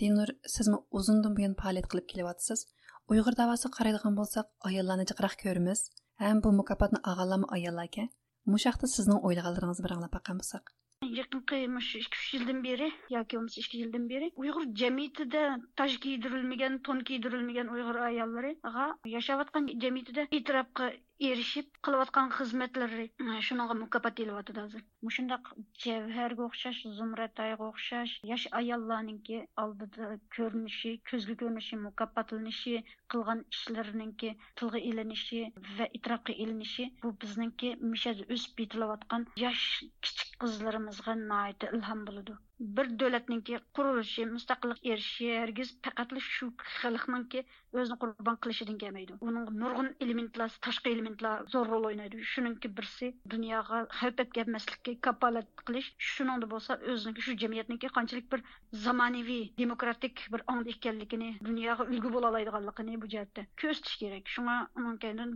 [0.00, 2.66] Dinur sizmi uzundan buyon faoliyat qilib kelyapsiz.
[3.12, 5.88] Uyg'ur davosi qaraydigan bo'lsak ayollarni jiqroq ko'ramiz.
[6.24, 8.04] Ham bu mukofotni olganlarmi ayollarga?
[8.54, 10.72] Mushaqda sizning o'ylaganlaringizni bir anglab boqqan bo'lsak
[11.20, 11.62] yaqinqi
[12.02, 12.88] ikki uch yildan beri.
[13.16, 14.32] Yoki bo'lmasa ikki yildan beri.
[14.44, 15.44] Uyg'ur jamiyatida
[15.82, 20.92] toj kiydirilmagan to'n kiydirilmagan uyg'ur ayollariga yashayotgan jamiyatida e'tirofga
[21.26, 23.04] erishib qilayotgan xizmatlari
[23.48, 25.50] shunaqa mukofot deyilyotidi hozir mushundoq
[25.84, 32.74] javharga o'xshash zumratayga o'xshash yosh ayollarninki oldida ko'rinishi ko'zga ko'rinishi mukofotlanishi
[33.14, 35.42] qilgan ishlarininki tilga ilinishi
[35.78, 39.66] va itirofga ilinishi bu bizningki misha o'sib yetilayotgan yosh
[40.08, 41.18] kichik qizlarimizga
[41.78, 42.40] ilhom bo'ladi.
[42.76, 47.40] Bir davlatninki qurilishi mustaqillik erishishi hargiz faqatla shu xalqninki
[47.80, 49.16] o'zini qurbon qilishidan kelmaydi.
[49.28, 52.20] Uning nurg'un elementlar tashqi elementlar zo'r rol o'ynaydi.
[52.32, 58.46] Shuningki birsi dunyoga xavf kelmaslikka kapolat qilish shuningda bo'lsa o'ziniki shu jamiyatniki qanchalik bir
[58.86, 64.32] zamonaviy demokratik bir ongda ekanligini dunyoga ulgu bo'la oladiganligini bu jihatda ko'rsatish kerak.
[64.36, 64.56] Shunga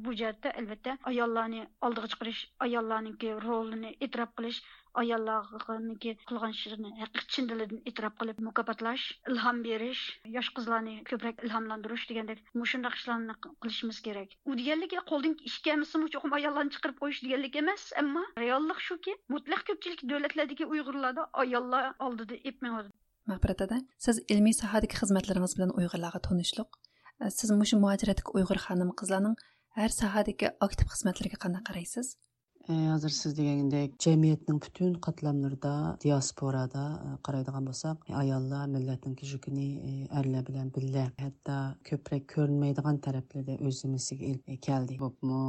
[0.08, 4.64] bu jihatda albatta ayollarni oldiga chiqarish ayollarninki rolini e'tirof qilish
[5.02, 10.02] ayollarniki qilgan ishini haqiqiy chin dilidan e'tirof qilib mukofotlash ilhom berish
[10.36, 14.30] yosh qizlarni ko'proq ilhomlantirish degandek shundoq ishlarni qilishimiz kerak.
[14.48, 19.66] U deganligi qo'ldan ish kelmasa cho'qim ayollarni chiqarib qo'yish deganlik emas ammo reallik shuki mutlaq
[19.70, 22.90] ko'pchilik davlatlardagi uyg'urlarda ayollar oldida epmaydi
[23.30, 26.80] mag'firatada siz ilmiy sohadagi xizmatlaringiz bilan uyg'urlarga tanishliq
[27.38, 29.36] siz mushu muajiratdagi uyg'ur xonim qizlarning
[29.78, 32.06] har sohadagi aktiv xizmatlariga qanday qaraysiz?
[32.68, 35.72] E, hozir siz degandek jamiyatning butun qatlamlarida
[36.04, 43.54] diasporada e, qaraydigan bo'lsak ayollar millatning yukini e, arlar bilan birga hatto ko'proq ko'rinmaydigan taraflarda
[43.68, 44.96] o'zimizga ilib keldi.
[45.02, 45.42] Bopmi?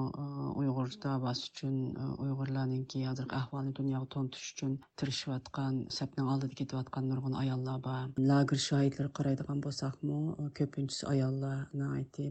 [0.61, 1.79] Uyg'ur davos uchun
[2.25, 8.05] uyg'urlarninki hozirgi ahvolni dunyoga to'ntish uchun tirishayotgan sapning oldida ketayotgan nurg'un ayollar bor.
[8.33, 10.19] Lager shoidlari qaraydigan bo'lsakmi?
[10.61, 11.65] Ko'pinchisi ayollar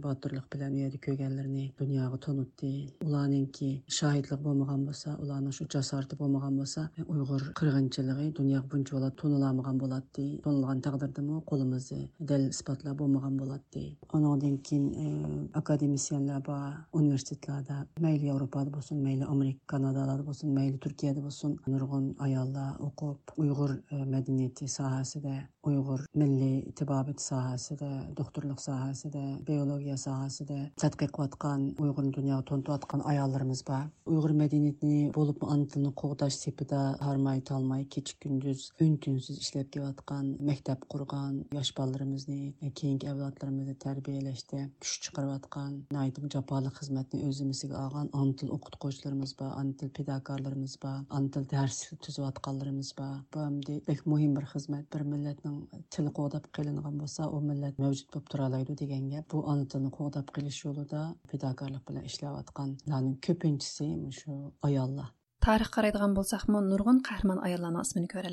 [0.06, 2.72] botirlik bilan u yerda ko'rganlarini dunyoga to'nitdi
[3.08, 9.10] ularninki shoidlik bo'lmagan болмаған болса, уларның şu jasarаты болмаған болса, Uyghur qırğınçılığı dünya bunca ola
[9.10, 10.42] tonulamаған болады.
[10.42, 11.96] Tonulğan taqdirde mi qolumuzda
[12.28, 13.96] dil isbatlar болмаған болады.
[14.12, 21.58] Onundan keyin akademisyenler ba universitetlerde, meyli Avropada bolsun, meyli Amerika, Kanada'da bolsun, meyli Türkiye'de bolsun,
[21.66, 31.10] nurgun ayalla okup Uyghur medeniyeti sahasida, Uyghur milli tibavet sahasida, doktorluk sahasida, biyologiya sahasida tadqiq
[31.16, 33.88] qilgan Uyghur dunyo to'ntayotgan ayollarimiz bor.
[34.06, 39.70] Uyghur medeniyati мәдениетini болып ана тілін қоғдаш сепіда harmay talmay kecha kunduz un tunsiz ishlab
[39.70, 45.86] kelayotgan maktab qurgan yosh bolalarimizni keyingi avlodlarimizni tarbiyalashda kuch chiqarayotgan
[46.34, 51.44] jafoli xizmatni o'z zimmasiga olgan ona til o'qituvchilarimiz bor ona til антыл bor ona til
[51.44, 55.58] ба tuzayotganlarimiz bor bu hamda muhim bir xizmat bir millatning
[55.90, 60.26] tili qo'g'dab qilingan bo'lsa u millat mavjud bo'lib turalaydi degan gap bu ona tilni qo'g'dab
[60.36, 61.02] qilish yo'lida
[61.36, 63.88] эшләп bilan ishlayotganlarning ko'pinchisi
[64.20, 65.12] shu аяллар.
[65.44, 68.32] Тарих қарайдыған болсақмы, нұрғын қаһарман аялларның исмін көре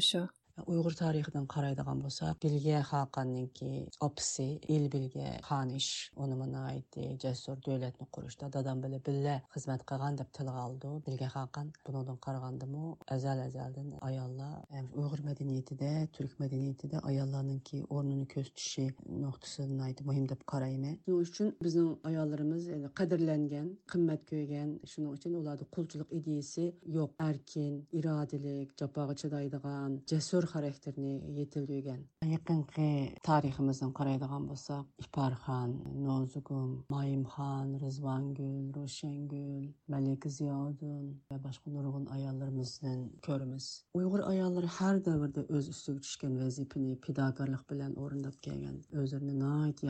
[0.00, 0.26] shu
[0.72, 3.70] uyg'ur tarixidan qaraydigan bo'lsak bilga xaqanninki
[4.06, 5.90] opisi el bilga xanish
[6.24, 11.72] uni munoiti jasur davlatni qurishda dadam bilan billa xizmat qilgan deb tilga oldi bilga xaqan
[11.86, 12.84] bunidan qaragandimi?
[13.16, 14.54] Azal azaldan ayollar
[15.02, 18.86] uyg'ur madaniyatida turk madaniyatida ayollarninki o'rnini ko'rsatishi
[19.24, 22.64] nuqtasidan muhim deb qarayman shuning uchun bizning ayollarimiz
[23.00, 24.70] qadrlangan qimmat ko'rgan.
[24.90, 26.64] Shuning uchun ularda qulchilik ideyasi
[26.96, 27.10] yo'q.
[27.28, 32.00] Erkin irodalik jafoga chidaydigan jasur xarakterni yetilgan.
[32.34, 32.88] Yaqinqi
[33.28, 35.70] tariximizdan qaraydigan bo'lsak iparxon
[36.08, 42.94] nozugum mayimxon rizvongul ro'shangul malika ziyodin va boshqa nurg'un ayollarimizni
[43.26, 43.66] ko'ramiz.
[43.98, 49.40] Uyg'ur ayollari har davrda o'z ustiga tushgan vazifani fidokorlik bilan o'rnab kelgan o'zlarini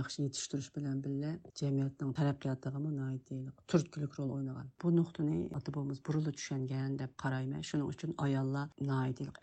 [0.00, 2.78] yaxshi yetishtirish bilan birga jamiyatning taraqqiyotiga
[3.70, 4.66] turtkilik rol o'ynagan.
[4.82, 7.62] Bu nuqtani ota bobamiz burilib tushungan deb qarayman.
[7.68, 8.68] Shuning uchun ayollar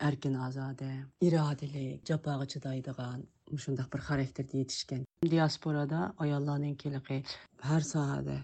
[0.08, 0.90] erkin ozoda
[1.28, 5.04] irodali jafoga chidaydigan shundoq bir xarakterda yetishgan.
[5.30, 7.22] Diasporada ayollarning keligi
[7.60, 8.36] har sohada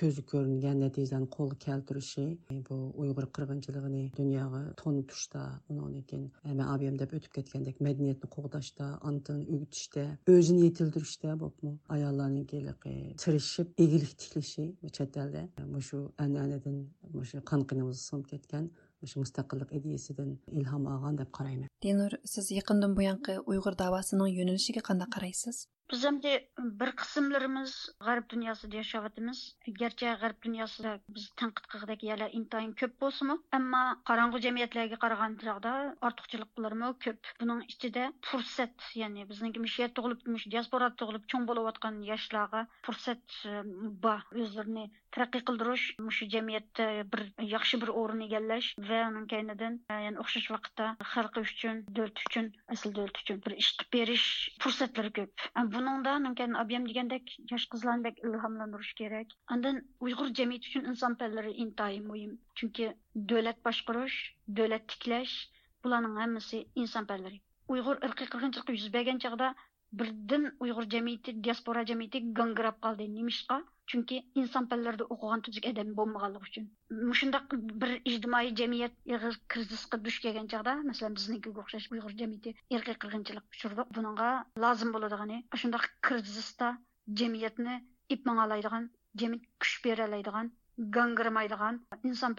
[0.00, 6.98] ko'zi ko'ringan natijani qo'lga keltirishi e, bu uyg'ur qirg'inchiligini dunyoga to'nitishda keyin e, man abiyam
[7.02, 14.64] deb o'tib ketgandek madaniyatni qo'g'dashda ona o'gitishda o'zini yetildirishda bo'pmi ayollarning keligi tirishib egilik tiklashi
[14.98, 16.80] chet elda e, shu an'anadan
[17.30, 18.70] shu qon qinimizga ketgan.
[19.12, 21.70] Shu mustaqillik ideyasidan ilhom olgan deb qarayman.
[21.86, 25.64] Dinur siz yaqindan buyanqi uyg'ur davosining yo'nalishiga qanday qaraysiz?
[25.92, 26.30] Biz hamda
[26.80, 27.72] bir qismlarimiz
[28.04, 29.40] g'arb dunyosida yashayapmiz.
[29.80, 35.72] Garchi g'arb dunyosida biz tanqid qilgidek yerlar intayin ko'p bo'lsinmi ammo qorong'u jamiyatlarga qaragan chog'da
[36.08, 37.30] ortiqchiliklarmi ko'p.
[37.42, 43.38] Buning ichida fursat ya'ni bizniki mush yer tug'ilib mush diasporada tug'ilib cho'ng bo'layotgan yoshlarga fursat
[44.08, 44.86] bor o'zlarini
[45.16, 47.22] taraqqiy qildirish shu jamiyatda bir
[47.54, 52.94] yaxshi bir o'rin egallash va uning kaynidan ya'ni o'xshash vaqtda xalqi uchun davlat uchun asl
[52.98, 54.26] davlat uchun bir ish qilib berish
[54.64, 55.46] fursatlari ko'p.
[55.74, 59.34] Buningda mumkin abiyam degandek yosh qizlarni ilhomlantirish kerak.
[59.56, 61.12] Andan uyg'ur jamiyati uchun inson
[63.32, 64.18] davlat boshqarish
[64.58, 65.34] davlat tiklash
[65.84, 67.38] bularning hammasi inson fanlari.
[67.72, 69.48] Uyg'ur irqiy qirg'inchilik yuz bergan chog'da
[70.00, 73.58] birdan uyg'ur jamiyati diaspora jamiyati gangrab qoldi nemishqa
[73.92, 80.18] chunki inson fanlarida o'qigan tuzuk odam bo'lmaganligi uchun shundoq bir ijtimoiy jamiyat ig'ir krizisga duch
[80.24, 84.30] kelgan chog'da masalan biznikiga o'xshash uyg'ur jamiyati irqiy qirg'inchilik uchirdi bunga
[84.66, 86.74] lozim bo'ladigan shundoq krizisda
[87.22, 87.78] jamiyatni
[88.16, 88.90] ip mangalaydigan
[89.24, 90.52] jamiyat kuch beralaydigan
[90.94, 91.76] gangiramaydigan
[92.10, 92.34] inson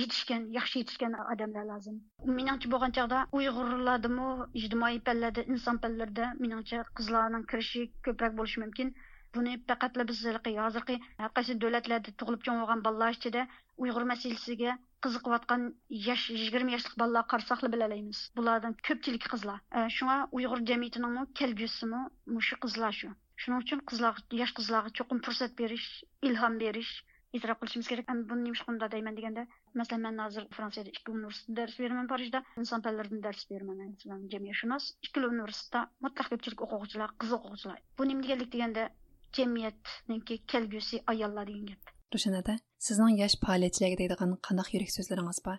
[0.00, 1.96] yetishgan yaxshi yetishgan odamlar lozim.
[2.38, 4.28] Meningcha bo'lgan chog'da uyg'urlardimi
[4.60, 8.94] ijtimoiy fanlarda inson fanlarida meningcha qizlarning kirishi ko'proq bo'lishi mumkin.
[9.36, 10.24] Buni faqatla biz
[10.62, 13.46] hozirgi har qaysi davlatlarda tug'ilib cho'ng bo'lgan bolalar ichida
[13.84, 14.76] uyg'ur masalasiga
[15.06, 15.64] qiziqayotgan
[16.08, 19.58] yosh yigirma yoshlik bolalar qarsaqli bilalaymiz bulardan ko'pchilik qizlar.
[19.78, 22.04] E, shunga uyg'ur jamiyatining kelgusimi
[22.48, 23.10] shu qizlar shu.
[23.42, 25.88] Shuning uchun qizlar yosh qizlarga cho'qim fursat berish
[26.30, 26.94] ilhom berish
[27.36, 28.10] e'tirof qilishimiz kerak.
[28.30, 29.46] Buni nima shunda deyman deganda
[29.80, 32.42] masalan man hozir fransiyada ikki universitetda dars beraman parijda.
[32.62, 33.78] Inson fanlaridan dars beraman.
[33.94, 37.78] Masalan jamiyatshunos ikkala universitetda mutlaq ko'pchilik o'quvchilar qiz o'quvchilar.
[37.98, 38.88] Bu nima deganlik deganda
[39.38, 41.94] jamiyatniki kelgusi ayollar degan gap.
[42.14, 42.54] Rushan aka
[42.86, 45.58] sizning yosh faoliyatchilarga deydigan qandoq yurak so'zlaringiz bor?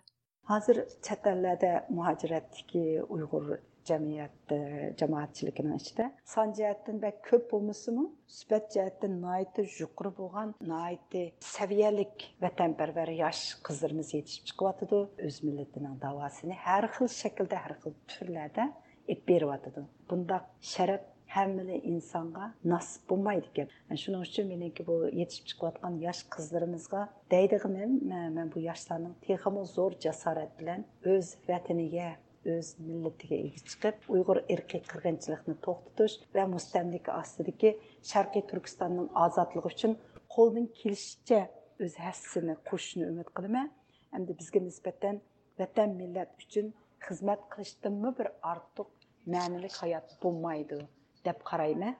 [0.51, 2.83] Hozir chet ellarda muhojiratdagi
[3.15, 3.45] uyg'ur
[3.89, 4.53] jamiyat
[4.99, 8.05] jamoatchiligining ichida son jihatdan bak ko'p bo'lmasimi
[8.37, 11.23] sifat jihatdan noiti yuqori bo'lgan noiti
[11.55, 15.01] saviyalik vatanparvar yosh qizlarimiz yetishib chiqyotidi.
[15.27, 18.65] O'z millatining davosini har xil shaklda har xil turlarda
[19.13, 19.81] ep beryotidi.
[20.09, 21.03] Bundoq sharaf
[21.35, 23.71] hammali insonga nasib bo'lmaydi ekan.
[24.01, 27.01] Shuning uchun meniki bu yetishib chiqayotgan yosh qizlarimizga
[27.33, 27.91] deydiganim
[28.37, 32.09] man bu yoshlarning zo'r jasorat bilan o'z vataniga
[32.45, 37.73] өз милләтигә иге чыгып, уйгыр ирки кыргынчылыкны токтотуш ва мустамлик астыдагы
[38.05, 39.97] Шаркый Түркистанның азатлыгы өчен
[40.29, 41.47] қолдан келишчә
[41.81, 43.65] өз хәссене кушны үмид кылма.
[44.13, 45.21] Әмде безгә нисбәтән
[45.57, 46.71] ватан милләт өчен
[47.07, 48.93] хезмәт кылыштымы бер артык
[49.25, 50.85] мәнилек хаят булмайды
[51.25, 51.95] дип караймы.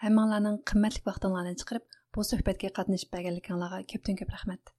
[0.00, 1.84] Һәммәләрнең кыйммәтле вакытларын чыгарып,
[2.16, 4.72] бу сөһбәткә катнашып бергәнлекеңләргә көптән-көп рәхмәт.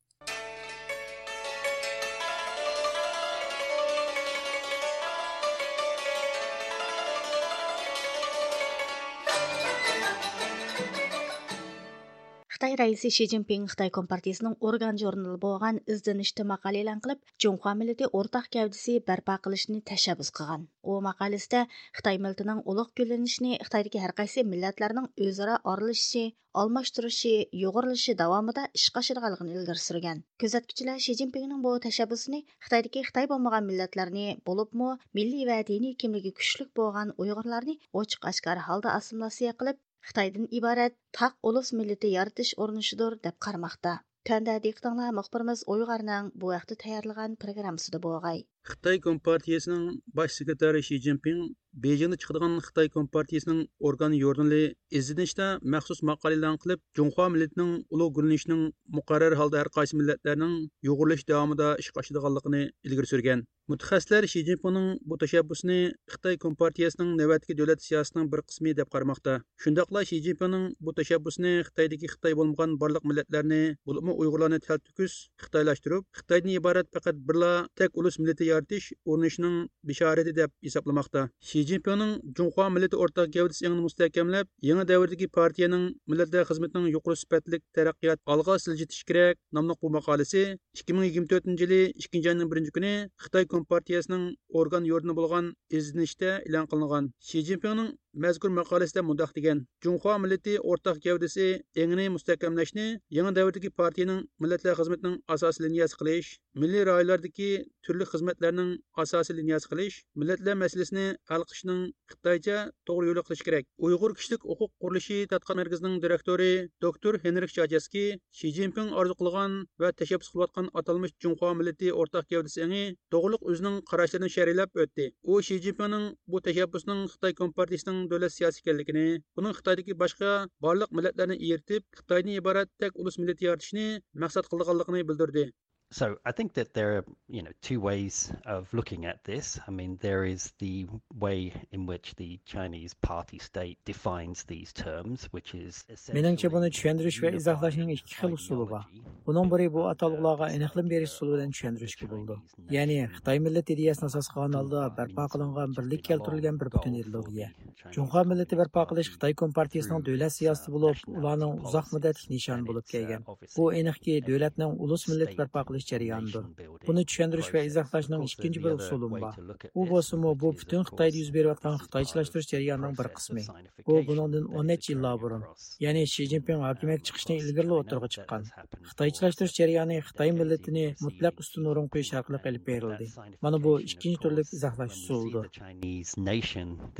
[12.81, 18.47] Raisi shi Цзиньпин Xitoy kompartiyasining орган jurnali bo'lgan ізденішті maqola e'lon qilib Жоңхуа millati ортақ
[18.55, 20.63] gavdisi barpo qilishni tashabbus qilgan.
[20.91, 21.61] У maqolasida
[21.97, 26.23] Xitoy милләтенең ulug' gullanishini Xitoydagi har qaysi millatlarning o'zaro аралашышы,
[26.63, 30.25] almashtirishi yo'g'irilishi davomida ишкә ашырганлыгын ilgari surgan.
[30.41, 34.89] Күзәткүчеләр Ши Цзиньпиннең бу tashabbusini Xitoydagi Xitoy bo'lmagan millatlarni bo'libmi
[35.19, 41.35] milliy ва diniy kimligi kuchlik bo'lgan uyg'urlarni ochiq ашкар holda ассимиляция qilib Xitoydan iborat taq
[41.49, 43.93] ulus millati yaratish urinishidir deb qaramoqda.
[44.29, 48.41] Tanda diqqatinglar muxbirimiz Uyg'urning bu vaqtda tayyorlagan programmasida bo'lg'ay.
[48.69, 49.85] Xitoy Kompartiyasining
[50.17, 51.39] bosh sekretari Shi Jinping
[51.83, 54.59] Bejingda chiqadigan Xitoy Kompartiyasining organ yordinli
[54.99, 58.61] izlanishda maxsus maqola e'lon qilib, Junxo millatining ulug' gullanishining
[58.97, 60.53] muqarrar holda har qaysi millatlarning
[60.87, 63.43] yo'g'irlash davomida ish oshadiganligini ilgari surgan.
[63.71, 65.79] Mutaxassislar Shi Jinpingning bu tashabbusini
[66.13, 69.33] Xitoy Kompartiyasining navbatdagi davlat siyosatining bir qismi deb qaramoqda.
[69.63, 75.13] Shundaqla Shi Jinpingning bu tashabbusini Xitoydagi Xitoy bo'lmagan barliq millatlarni, bo'lib Uyg'urlarni taltukus
[75.45, 81.21] Xitoylashtirib, Xitoydan iborat faqat birla tek ulus millati yaratish urinishining bishorati deb hisoblamoqda.
[81.47, 88.19] Shi Jinpingning Junxo millati o'rtaq gavdisini mustahkamlab, yangi davrdagi partiyaning millatlar xizmatining yuqori sifatli taraqqiyot
[88.33, 90.43] olg'a siljitish kerak nomli bu maqolasi
[90.83, 94.25] 2024 yili 2 oyning 1 kuni Xitoy Kompartiyasining
[94.61, 95.45] organ yordini bo'lgan
[95.79, 97.11] izlanishda e'lon qilingan.
[97.27, 101.47] Shi Jinpingning mazkur maqolasida mundoq degan: Junxo millati o'rtaq gavdasi
[101.81, 102.85] engini mustahkamlashni
[103.17, 106.29] yangi davrdagi partiyaning millatlar xizmatining asosiy liniyasi qilish,
[106.61, 107.49] milliy rayonlardagi
[107.83, 108.71] turli xizmatlarning
[109.03, 113.65] asosiy liniyasi qilish, millatlar masalasini hal qilishning xitoycha to'g'ri yo'li qilish kerak.
[113.85, 116.51] Uyg'ur kishilik huquq qurilishi tadqiqot markazining direktori
[116.85, 118.05] doktor Henrik Chajaski
[118.37, 123.75] Shi zinpin orzu qilgan va tashabbus qilayotgan atalmish Junxo millati o'rtaq gavdasi engi to'g'riliq o'zining
[123.89, 125.05] qarashlarini sharhlab o'tdi.
[125.31, 129.05] U Shi zinpinning bu tashabbusning Xitoy Kompartiyasining davlat siyosiy ekanligini,
[129.37, 130.29] buning Xitoydagi boshqa
[130.65, 133.85] barliq millatlarni eritib, xitoyni iborat tek ulus millat yaratishni
[134.23, 135.45] maqsad qilganligini bildirdi.
[135.91, 139.59] So I think that there are, you know, two ways of looking at this.
[139.67, 140.87] I mean, there is the
[141.19, 145.83] way in which the Chinese party state defines these terms, which is
[146.17, 148.85] Meningcha buni tushuntirish va izohlashning ikki xil usuli bor.
[149.27, 152.39] Buning biri bu atalg'ularga aniqlik berish usuli bilan tushuntirishga bo'ldi.
[152.77, 157.49] Ya'ni Xitoy millat ideyasini asos qilgan holda barpo qilingan birlik keltirilgan bir butun ideologiya.
[157.97, 163.27] Junxo millati barpo qilish Xitoy kompartiyasining davlat siyosati bo'lib, ularning uzoq muddatli nishoni bo'lib kelgan.
[163.57, 166.43] Bu aniqki davlatning ulus millat barpo qilish qilish jarayonidir
[166.87, 169.33] buni tushuntirish va izohlashning ikkinchi bir usulim bor
[169.79, 173.43] u bo'lsimi bu butun xitoyda yuz berayotgan xitoychilashtirish jarayonining bir qismi
[173.87, 175.43] bu bundan o'n necha yillar burun
[175.85, 178.41] ya'ni shi zinpin hokimiyat chiqishni ilgari o'tirg'a chiqqan
[178.89, 183.05] xitoychilashtirish jarayoni xitoy millatini mutlaq ustun o'rin qo'yish orqali ilib berildi
[183.47, 185.45] mana bu ikkinchi turlik izohlash usulidir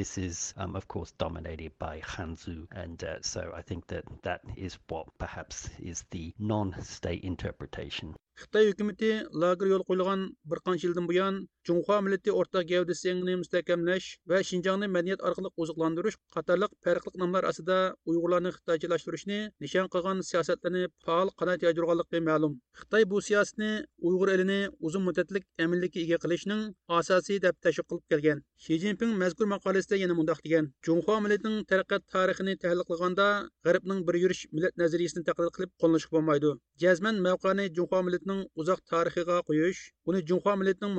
[0.02, 4.42] this is um, of course dominated by hanzu and uh, so i think that that
[4.66, 5.58] is what perhaps
[5.92, 9.10] is the non-state interpretation خىتاي ھۆكۈمىتى
[9.44, 14.18] лагерь ел қойылған бір қан yildan buyon qancha yildan buyon junxo millati o'rtaq gavdasini mustahkamlash
[14.30, 21.30] va shinjongni madaniyat orqali oziqlantirish qatorliq farqli nomlar ostida uyg'urlarni xitoychilashtirishni nishon qilgan siyosatlarni faol
[21.40, 23.72] qanot yaydirganligi ma'lum xitoy bu siyosatni
[24.10, 26.62] uyg'ur elini uzun muddatlik aminlikka ega qilishning
[27.00, 32.04] asosiy deb tashviq qilib kelgan shi zinpin mazkur maqolasida yana mundoq degan junxo millatining taraqqiyot
[32.14, 33.28] tarixini tahlil qilganda
[33.66, 36.52] g'arbning bir yurish millat nazariyasini taqlid qilib qo'llanishga bo'lmaydi
[36.84, 40.92] jazman mavqani junxo millatining uzoq tarixiga qo'yish uni junxo millatining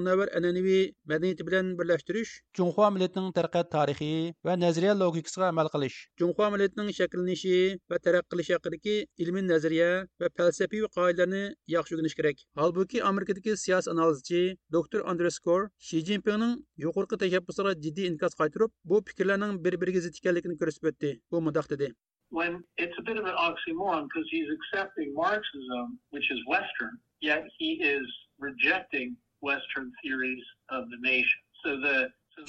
[0.52, 4.10] an'anaviy madaniyati bilan birlashtirish junxo millatining taraqqiyot tarixi
[4.46, 5.96] va nazariya logikasiga amal qilish.
[6.20, 7.56] Junxo millatining shakllanishi
[7.90, 9.88] va taraqqiy qilishi haqidagi ilmiy nazariya
[10.20, 11.42] va falsafiy qoidalarni
[11.74, 12.36] yaxshi o'rganish kerak.
[12.62, 14.42] Holbuki amerikadagi siyosiy analizchi
[14.76, 20.58] doktor andreskor shi zinpinning yuqorqi tashabbusiga jiddiy inkos qaytirib bu fikrlarning bir biriga zid ekanligini
[20.62, 21.10] ko'rsatib o'tdi.
[21.30, 21.92] Bu mundoq dedi.
[22.38, 27.44] When it's a bit of an oxymoron because he's accepting Marxism, which is Western, yet
[27.58, 28.06] he is
[28.46, 29.08] rejecting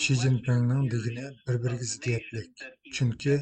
[0.04, 2.52] Şi Jinpingning degini bir-biriga ziddiyatlik.
[2.96, 3.36] Chunki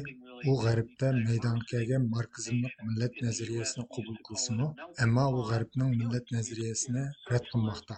[0.50, 4.66] u g'arbda maydonga kelgan markizmlik millat nazariyasini qabul qilsimi,
[5.04, 7.96] ammo u g'arbning millat nazariyasini rad qilmoqda.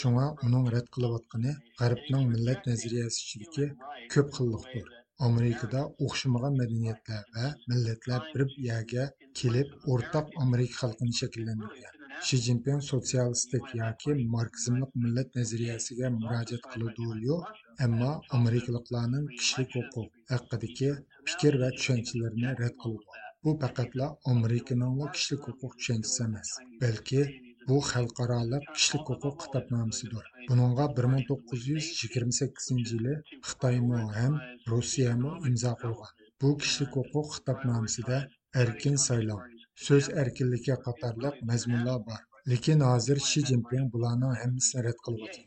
[0.00, 3.66] Shunga uning rad qilayotgani g'arbning millat nazariyasi ichidagi
[4.14, 4.88] ko'p xillikdir.
[5.28, 9.04] amerikada o'xshamagan madaniyatlar va millatlar bir yerga
[9.40, 17.44] kelib o'rtaq amerika xalqini shakllantirgan shi zinpin sotsialistik yoki marksizmlik millat nazariyasiga murojaat qiladi yo'q
[17.86, 20.90] ammo amerikaliklarning kishilik huquq haqidagi
[21.28, 23.06] fikr va tushunchalarini rad qiladi
[23.44, 26.50] bu faqatla amerikaning kishilik huquq tushunchasi emas
[26.82, 27.22] balki
[27.68, 33.14] bu xalqaroliq kishilik huquq kitobnomasidir buningga 1928 yili
[33.48, 34.34] xitoymi ham
[34.72, 38.18] rossiyami imzo qo'ygan bu kishilik huquq kitobnomasida
[38.62, 39.40] erkin saylov
[39.84, 42.20] so'z erkinligi qatorliq mazmunlar bor
[42.52, 45.40] lekin hozir shi zinpin bularning hammasini rad qilyapti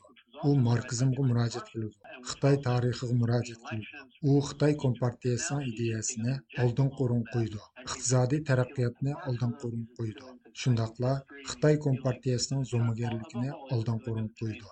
[0.47, 1.97] u markizmga murojaat qiladi
[2.29, 9.85] xitoy tarixiga murojaat qiladi u xitoy kompartiyasining ideyasini oldin qo'rin qo'ydi iqtisodiy taraqqiyotni oldin qo'rin
[9.97, 10.23] qo'ydi
[10.61, 11.11] shundoqla
[11.51, 14.65] xitoy kompartiyasining zo'magarligini oldin qo'rin qo'ydi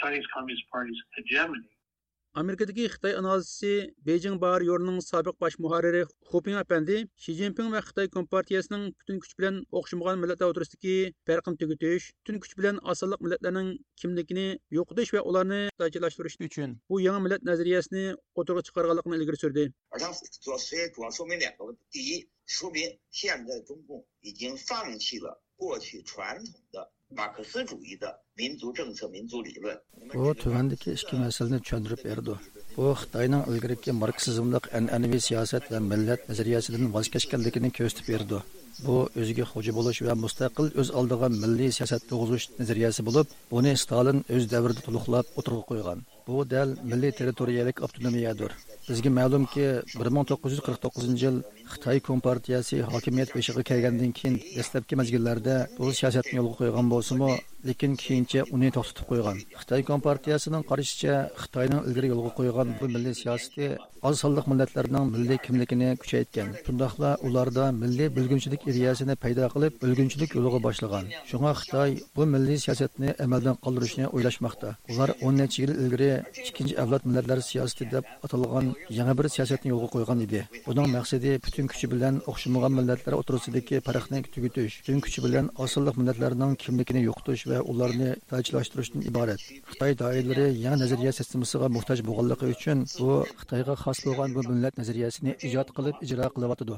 [0.00, 1.02] party in the way they see things, which is to prioritize economic development and to
[1.02, 1.68] prioritize the Chinese Communist Party's hegemony.
[2.34, 8.08] amerikadagi xitoy analizchisi bejing bar yo'rning sobiq bosh muharriri xuping apandi shi zinpin va xitoy
[8.08, 14.58] kompartiyasining butun kuch bilan o'xshamagan millatlar o'tirisidagi farqni tugutish butun kuch bilan osonliq millatlarning kimligini
[14.70, 19.72] yo'qotish va ularni xitoychalashtirish uchun bu yangi millat nazariyasini o'tirg'a chiqarganligini ilgari surdi
[20.40, 20.58] 主要
[20.94, 21.82] 主要说明两个问题。
[21.90, 29.78] 第一，说明现在中共已经放弃了过去传统的 马克思主义的民族政策、民族理论。
[30.14, 32.34] u tuvandagi ikki masalani tushuntirib berdi
[32.76, 38.38] bu xitoyning ilgariki marksizmlik an'anaviy siyosat va millat nazariyasidan voz kechganligini ko'rsatib berdi
[38.86, 44.18] bu o'ziga xo'ja bo'lish va mustaqil o'z oldiga milliy siyosat tug'izish nazariyasi bo'lib buni stalin
[44.34, 45.98] o'z davrida to'liqlab o'tirg'a qo'ygan
[46.28, 48.50] bu dal milliy territoriyalik avtonomiyadir
[48.88, 49.66] bizga ma'lumki
[50.04, 51.36] 1949 yil
[51.73, 57.31] xitoy kompartiyasi hokimiyat beshig'i kelgandan keyin dastlabki mazgillarda bu siyosatni yo'lga qo'ygan bo'lsimi
[57.67, 59.37] lekin keyincha uni to'xtatib qo'ygan.
[59.61, 63.65] Xitoy kompartiyasining qarashicha xitoyning ilgari yo'lga qo'ygan bu milliy siyosati
[64.07, 66.49] oz sonliq millatlarning milliy kimligini kuchaytgan.
[66.65, 71.05] Shundoqla ularda milliy bilgunchilik ideyasini paydo qilib bilgunchilik yo'liga boshlagan.
[71.29, 74.69] Shunga xitoy bu milliy siyosatni amaldan qoldirishni o'ylashmoqda.
[74.91, 76.11] Ular o'n necha yil ilgari
[76.47, 78.65] ikkinchi avlod millatlari siyosati deb atalgan
[78.97, 80.41] yangi bir siyosatni yo'lga qo'ygan edi.
[80.67, 86.52] Buning maqsadi butun kuchi bilan o'xshamagan millatlar o'tirisidagi farqni tugutish butun kuchi bilan osonliq millatlarning
[86.62, 93.08] kimligini yo'qotish va ularni tajlashtirishdan iborat xitoy doiralari yangi nazariya sistemasiga muhtoj bo'lganligi uchun bu
[93.40, 96.76] xitoyga xos bo'lgan bu millat nazariyasini ijod qilib ijro qilyotidi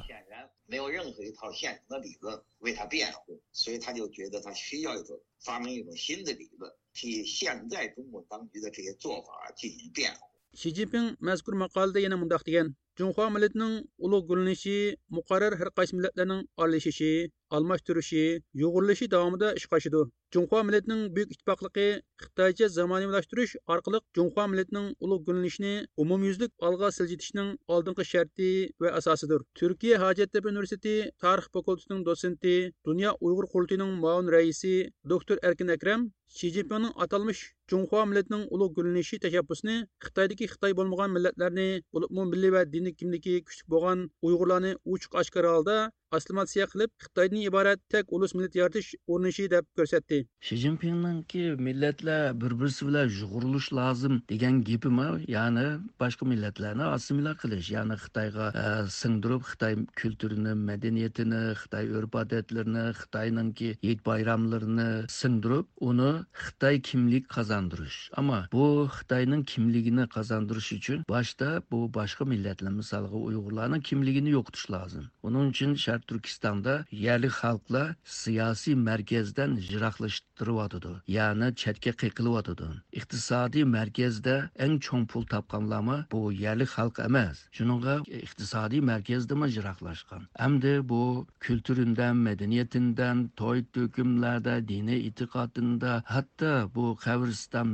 [0.72, 5.14] 没有任何一套现成的理论为他辩护，所以他就觉得他需要一种
[5.46, 10.20] 发明一种新的理论，替现在中共当局的这些做法进行辩护。
[10.54, 12.68] shi zinpin mazkur maqolada yana mundoq degan
[12.99, 13.75] Cunhua milletining
[14.05, 14.77] ulug' gullanishi
[15.17, 17.11] muqarrar har qaysi millatlarning aralashishi,
[17.57, 18.23] almashtirishi,
[18.61, 20.01] yo'g'irilishi davomida ishga oshidi.
[20.35, 21.85] Cunhua milletining buyuk ittifoqligi
[22.23, 25.73] Xitoycha zamoniylashtirish orqali Cunhua milletining ulug' gullanishini
[26.03, 28.49] umumyuzlik olg'a siljitishning oldingi sharti
[28.81, 29.41] va asosidir.
[29.59, 34.75] Turkiya Hojattepe universiteti tarix fakultetining dosenti, Dunyo Uyg'ur qurultiyining muavin raisi
[35.13, 39.75] doktor Erkin Akram Xi Jinpingning atalmish Cunhua milletining ulug' gullanishi tashabbusini
[40.05, 45.75] Xitoydagi Xitoy bo'lmagan millatlarni, bo'libmi milliy va diniy kimligi kuchli bo'lgan Uyg'urlarni ochiq oshkora holda
[46.11, 50.19] aslimatsiya qilib Xitoydan iborat tek ulus millat yaratish urinishi deb ko'rsatdi.
[50.47, 55.65] Xi Jinpingningki millatlar bir-birisi bilan yug'urilish lozim degan gapimi, ya'ni
[56.01, 58.65] boshqa millatlarni assimilya qilish, ya'ni Xitoyga e,
[58.99, 64.89] singdirib Xitoy kulturini, madaniyatini, Xitoy urf-odatlarini, Xitoyningki yet bayramlarini
[65.19, 66.11] singdirib, uni
[66.45, 67.99] Xitoy kimlik qozondirish.
[68.19, 68.65] Ammo bu
[68.97, 75.05] Xitoyning kimligini qozondirish uchun boshda bu boshqa millatlar, misolga Uyg'urlarning kimligini yo'qotish lozim.
[75.27, 82.67] Uning uchun Sharq Turkistonda yerlik xalqlar siyosiy markazdan yiroqlashtiryotidi, ya'ni chetga qiqilyotidi.
[82.99, 87.37] Iqtisodiy markazda eng cho'ng pul topganlarmi bu yerlik xalq emas.
[87.51, 87.95] Shuningga
[88.25, 90.21] iqtisodiy markazdami jiroqlashgan.
[90.39, 97.67] Hamda bu kulturindan, madaniyatindan, to'y to'kimlarda, diniy e'tiqodinda, hatto bu qabriston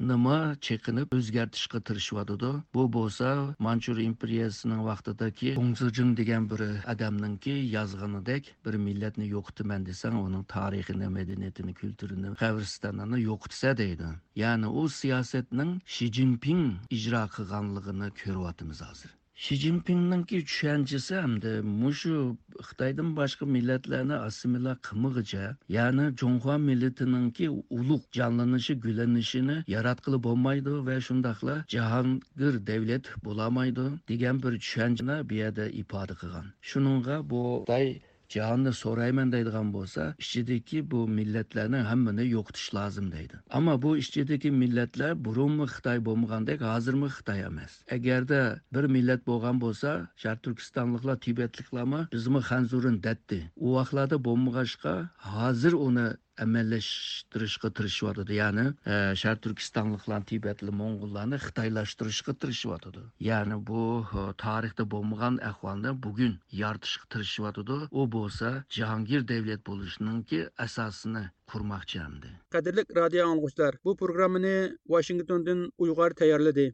[0.00, 2.50] nima chekinib o'zgartishga tirishyotidi.
[2.74, 3.28] Bu bo'lsa
[3.58, 6.60] Manchur imperiyasining vaqtidagi Gongzijing degan bir
[6.92, 14.08] odamning ki yozganidek bir millatni yo'qitaman desang uning tarixini madaniyatini kulturini qabristonini yo'qitsa deydi.
[14.42, 16.62] Ya'ni u siyosatning shi zinpin
[16.98, 19.10] ijro qilganligini ko'ryapmiz hozir.
[19.34, 21.52] Shi zinpinninki tushunchasi hamda
[21.82, 22.36] mushu
[22.68, 25.44] xitoydan boshqa millatlarni assimilya qilmig'icha
[25.76, 34.52] ya'ni jonxua millatininki ulug' jonlanishi gullanishini yaratqili bo'lmaydi va shundoqla jahongir davlat bo'lolmaydi degan bir
[34.62, 36.46] tushunchani bu yerda ifoda qilgan.
[36.70, 37.88] Shuninga bu xitoy
[38.34, 43.36] jahonni so'rayman deydigan bo'lsa ichidagi bu millatlarni hammani yo'qotish lozim deydi.
[43.58, 47.72] Ammo bu ichidagi millatlar burunmi xitoy bo'lmagandek hozirmi xitoy emas.
[47.96, 48.40] Agarda
[48.74, 49.90] bir millat bo'lgan bo'lsa
[50.22, 54.94] sharq turkistonliklar tibetliklarmi bizmi hanzurin datdi u vaqtlarda bo'lmag'ashqa
[55.36, 56.08] hozir uni
[56.44, 65.38] amallashtirishga tirishyotidi ya'ni e, sharq turkistonliklar tibatli mo'ng'ullarni xitoylashtirishga tirishyotidi ya'ni bu e, tarixda bo'lmagan
[65.50, 72.34] ahvolni bugun yoritishga tirishyotidi u bo'lsa jahongir davlat bo'lishiningki asosini qurmoqchi hamdi.
[72.56, 74.56] Qadrli radio anglovchilar bu programmani
[74.96, 76.72] washingtondan uyg'ur tayyorladi.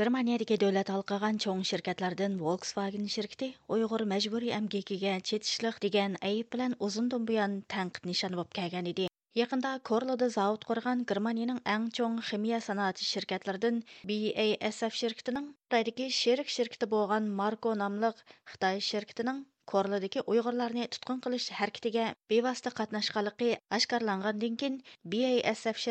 [0.00, 7.26] Germaniyadagi davlat алқыған чоң ширкатлардан Volkswagen şirkəti Uyğur мәжбүри əmgəkiyə çetişlik degan ayıb bilan uzundan
[7.30, 9.08] buyan tənqid nişanı olub kəlgan idi.
[9.40, 13.82] Yaqında Korloda zavod qurğan Germaniyaның әң чоң химия sanatı şirkətlərdən
[14.12, 18.24] BASF şirkətinin Xitaydakı şerik şirkəti болған Марко namlıq
[18.54, 19.44] Xitay şirkətinin
[19.74, 25.86] Korlodakı Uyğurlarni tutqun qilish hərəkətiga bevosita qatnaşqanligi oshkorlangandan keyin BASF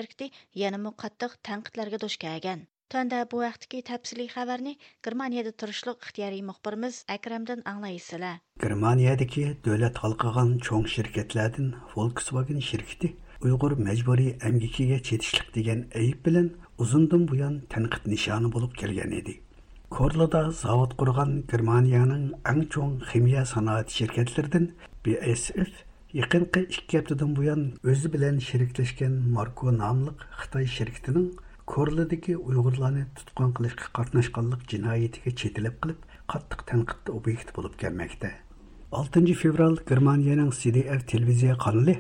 [1.06, 2.60] qattiq tanqidlarga.
[2.95, 4.73] Төнді bu vaqtdagi tafsiliy xabarni
[5.07, 8.37] Germaniyada turishliq ixtiyoriy muxbirimiz Akramdan anglaysizlar.
[8.65, 13.11] Germaniyadagi davlat halqagan cho'ng shirkatlardan Volkswagen shirkati
[13.45, 16.47] Uyg'ur majburiy amgikiga chetishlik degan ayib bilan
[16.85, 19.35] uzundan buyon tanqid nishoni bo'lib kelgan edi.
[19.97, 22.23] Korloda zavod qurgan Germaniyaning
[22.53, 24.71] eng cho'ng ximiya sanoat shirkatlaridan
[25.07, 25.83] BASF
[26.21, 27.63] yaqinqi 2 haftadan buyon
[27.93, 31.29] o'zi bilan sheriklashgan Marko nomli Xitoy shirkatining
[31.70, 38.30] Korladagi Uyg'urlarni tutqun qilishga qatnashganlik jinoyatiga chetilib qilib, qattiq tanqidda obyekt bo'lib kelmoqda.
[39.00, 41.94] 6 fevral Germaniyaning CDF televiziya kanali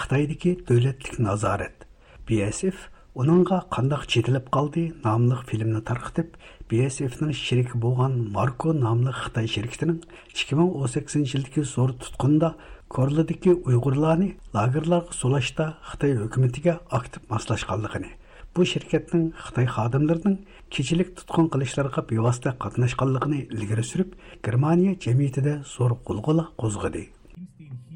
[0.00, 1.86] Xitoydagi davlatlik nazorat
[2.28, 2.82] BSF
[3.22, 6.34] uningga qandoq chetilib qoldi nomli filmni tarqitib,
[6.68, 10.02] BSFning sheriki bo'lgan Marko nomli Xitoy shirkatining
[10.42, 12.52] 2018 yildagi zo'r tutqunda
[12.98, 18.12] Korladagi Uyg'urlarni lagerlarga solashda Xitoy hukumatiga aktiv moslashganligini
[18.56, 20.38] bu shirkatning xitoy xodimlarining
[20.74, 24.10] kechilik tutqun qilishlarga bevosita qatnashganligini ilgari surib
[24.46, 27.04] germaniya jamiyatida zo'r g'ulg'ula qo'zg'adi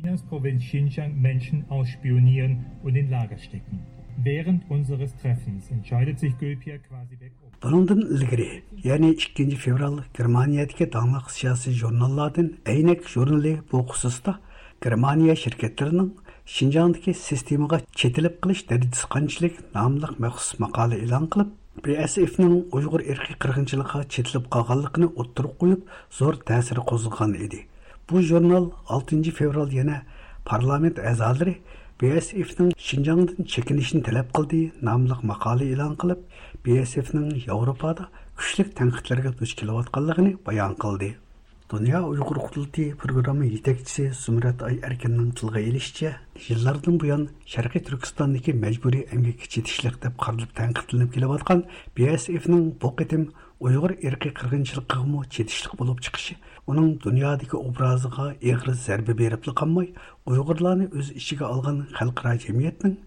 [0.09, 3.81] Chinas Provinz Xinjiang Menschen ausspionieren und in Lager stecken.
[4.25, 7.51] Während unseres Treffens entscheidet sich Gülpia Quasibek um.
[7.63, 14.39] Bunundan ilgari, ya'ni 2 fevral Germaniyadagi dangliq siyosiy jurnallardan Aynak jurnali bu xususda
[14.85, 16.11] Germaniya shirkatlarining
[16.49, 21.51] Шинжаңдагы системага четилип кылыш дәрежеси канчылык намлык махсус макала элан кылып,
[21.85, 27.67] BSF'нең уйгыр ирки кыргынчылыгы четилип калганлыгын оттырып куеп, зур тәсир козган иде.
[28.09, 30.01] Бу журнал 6 февраль яна
[30.49, 31.59] парламент әзалары
[32.01, 36.25] BSF'нең Шинжаңдан чекинишен таләп кылды намлык макала элан кылып,
[36.65, 38.09] BSF'нең Европада
[38.41, 41.19] күчлек тәнкыйтьләргә туш килеп атканлыгын баян кылды.
[41.73, 46.17] Dünya Uyghur Qutulti programı yetekçisi Sumrat Ay Erkin'nin tılgı ilişçe,
[46.49, 51.65] yıllardan bu yan Şarkı Türkistan'daki mecburi emgeki çetişlik deb qarılıp tənqitlinib kelib atқан
[51.99, 56.35] BSF'nin bu qitim Uyghur irqi qırgınçılıqı mı çetişlik bulup çıkışı,
[56.67, 59.93] onun dünyadaki obrazıga eğri zərbi beripli qanmay,
[60.27, 63.01] Uyghurlarını öz işiga alğan xalqara cemiyetinin.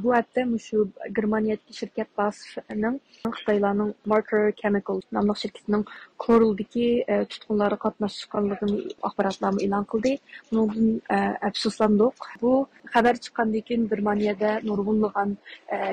[0.00, 0.82] بۇ ھەپتە مۇشۇ
[1.16, 5.82] گېرمانىيەدىكى شىركەت marker خىتايلارنىڭ ماركەر چېمىكال ناملىق شىركىتىنىڭ
[6.24, 6.86] كورىلدىكى
[7.32, 8.78] تۇتقۇنلارغا قاتناشقانلىقىنى
[9.08, 10.12] ئاخباراتلارمۇ ئېلان قىلدى.
[10.48, 10.88] بۇنىڭدىن
[11.48, 12.26] ئەپسۇسلاندۇق.
[12.44, 12.52] بۇ
[12.94, 15.36] خەۋەر چىققاندىن كېيىن گېرمانىيەدە نۇرغۇنلىغان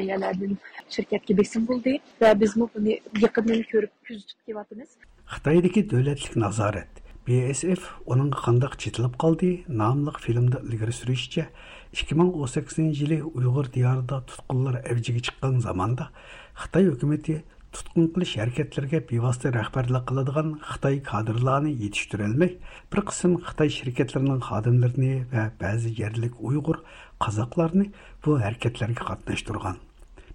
[0.08, 0.56] يەرلەردىن
[0.96, 2.96] شىركەتكە بېسىم بولدى ۋە بىزمۇ بۇنى
[3.26, 4.96] يېقىندىن كۆرۈپ كۆزىتىپ كېلىۋاتىمىز.
[6.46, 7.04] назарат.
[7.30, 9.50] BSF оның қандақ жетіліп қалды
[9.82, 11.44] намлық фильмді ілгері сүрішчә
[11.94, 16.06] 2018 yili Uyg'ur diyorida tutqunlar avjiga chiqqan zamonda
[16.62, 17.38] Xitoy hukumati
[17.74, 22.52] tutqun qilish harakatlariga bevosita rahbarlik qiladigan Xitoy kadrlarni yetishtirolmay,
[22.92, 26.78] bir qism Xitoy shirkatlarining xodimlarini va ba'zi yerlik Uyg'ur
[27.26, 27.88] qozoqlarni
[28.26, 29.82] bu harakatlarga qatnashtirgan.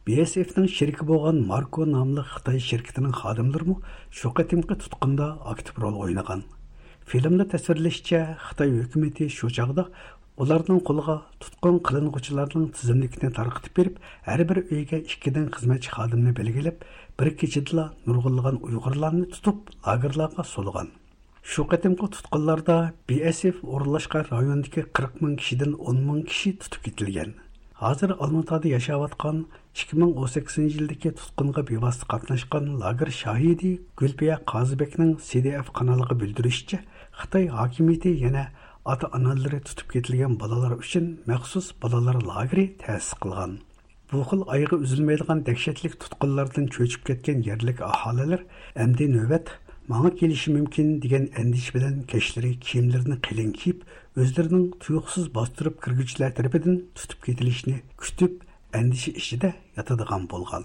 [0.07, 3.79] BSFning sheriki bo'lgan Marko nomli Xitoy shirkatining xodimlari
[4.19, 6.43] shu qatimqi tutqunda aktiv rol o'ynagan.
[7.11, 9.85] Filmda tasvirlashicha, Xitoy hukumati shu chog'da
[11.43, 16.81] tutqun qilinuvchilarning tizimlikini tarqitib berib har bir uyga ikkidan xizmatchi xodimni belgilab
[17.21, 20.89] bir kechadala nurg'unlagan uyg'urlarni tutib lagerlarga so'lgan
[21.53, 22.77] shu qatimqi tutqunlarda
[23.13, 27.31] bsf o'rinlashgan rayondagi qirq ming kishidan o'n ming kishi tutib ketilgan
[27.85, 29.41] hozir olmatada yashayotgan
[29.79, 33.73] ikki ming o'n sakkizinchi yildagi tutqunga bevosita qatnashgan lager shohidi
[34.03, 36.79] gulbiya qozibekning cdf kanaliga bildirishicha
[37.23, 38.45] xitoy hokimiyati yana
[38.93, 43.53] ата аналары tutib ketilgan bolalar uchun maxsus bolalar lageri ta'sis qilgan
[44.11, 48.41] bu xil oyga uzilmaydigan dahshatlik tutqunlardan cho'chib ketgan yerlik aholilar
[48.85, 49.47] amdi navbat
[49.93, 53.79] manga kelishi mumkin degan andish bilan keshlari kiyimlarini qalin kiyib
[54.23, 58.33] o'zlarining tuyuqsiz bostirib kirguvchilar tarafidan tutib ketilishini kutib
[58.81, 60.65] andisha ichida yotadigan bo'lgan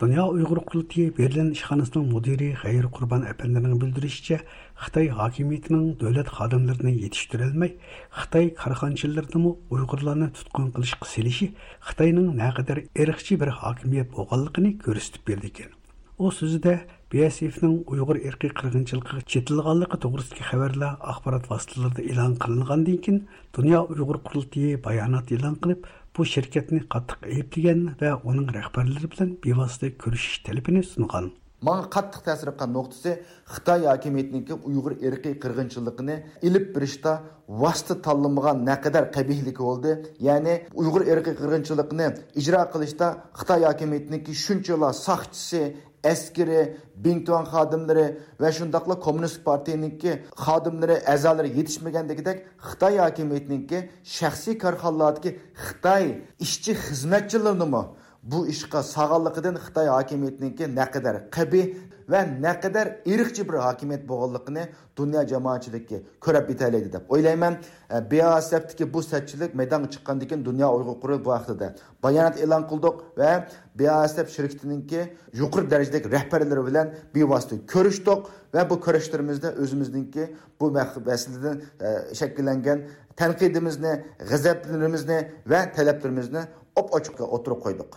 [0.00, 4.36] Dünya Uyghur Qurultayı Berlin işxanasının müdiri Xeyr Qurban əpəndinin bildirişçə,
[4.78, 7.72] Xitay hakimiyyətinin dövlət xadimlərini yetişdirəlməy,
[8.20, 11.48] Xitay karxançılarını Uyğurlarını tutqun qılış qısilişi
[11.88, 15.74] Xitayның nə qədər irqçi bir hakimiyyət bolğanlığını göstərib berdikin.
[16.18, 16.78] O sözüdə
[17.12, 23.20] BSF'nin Uyğur irqi qırğınçılığı çetilganlığı toğrusundakı xəbərlər axbarat vasitələrində elan qılınğandan keyin
[23.58, 25.86] Dünya Uyğur Qurultayı bayanat elan qılıb,
[26.18, 31.30] bu şirketni qattiq ayıplagan va uning rahbarlari bilan bevosita ko'rishish talabini sungan
[31.66, 33.16] маңа қаттық тәсір қан ноқтысы
[33.50, 36.16] Қытай әкіметінікі ұйғыр әрқи қырғыншылықыны
[36.46, 37.14] іліп бірішті
[37.48, 39.96] васты талымыға нәкедер қабейлік олды.
[40.22, 45.64] Яны ұйғыр әрқи қырғыншылықыны ижра қылышта Қытай әкіметінікі шүнчіла сақчысы
[46.04, 48.06] askari bintuan xodimlari
[48.40, 50.10] va shundoqla kommunist partiyaniki
[50.44, 52.36] xodimlari a'zolari yetishmagandagidek
[52.68, 53.78] xitoy hokimiyatiniki
[54.18, 55.30] shaxsiy korxonalardagi
[55.66, 56.04] xitoy
[56.44, 57.82] ishchi xizmatchilarini
[58.22, 61.64] bu ishqa sog'anligidan xitoy hokimiyatiniki naqadar qabiy
[62.08, 64.64] va naqadar irqchi bir hokimiyat bo'lganligini
[64.96, 67.54] dunyo jamoatchiligi ko'rib yetalaydi deb o'ylayman
[67.94, 72.96] e, beasabdiki bu satchilik maydonga chiqqandan keyin dunyo uyg'ur qurul bu haqida bayonot e'lon qildik
[73.20, 73.32] va
[73.80, 75.00] beasab shirkatiniki
[75.40, 78.20] yuqori darajadagi rahbarlari bilan bevosita ko'rishdik
[78.54, 80.24] va bu ko'rishlarimizda o'zimizniki
[80.60, 81.56] bu masaladan
[81.86, 81.88] e,
[82.20, 82.78] shakllangan
[83.20, 83.92] tanqidimizni
[84.30, 85.18] g'azablarimizni
[85.52, 86.42] va talablarimizni
[86.80, 87.90] op ochiqqa o'tirib qo'ydik.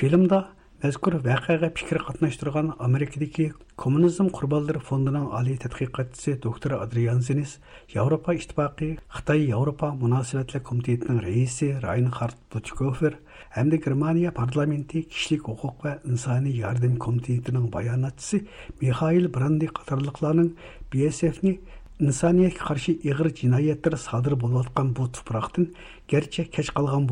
[0.00, 0.38] Filmda
[0.82, 7.60] Мәзкур вәқәгә пикер қатнаштырған Америкадагы Коммунизм курбанлары фондының али тадқиқатчысы доктор Адриан Зенис,
[7.94, 13.20] Европа иттифақы, Қытай-Европа мөнәсәбәтләр комитетінің рәисе Райнхард Бутикофер
[13.54, 18.42] Әмді Германия парламенті кишлек хукук ва инсани ярдым комитетінің баянатчысы
[18.82, 20.50] Михаил Бранди қатарлықланың
[20.90, 21.60] БСФ-ні
[22.02, 25.70] инсаниятка қаршы игыр җинаятьләр садыр булып бу тупрактан
[26.10, 27.06] гәрчә кеч калган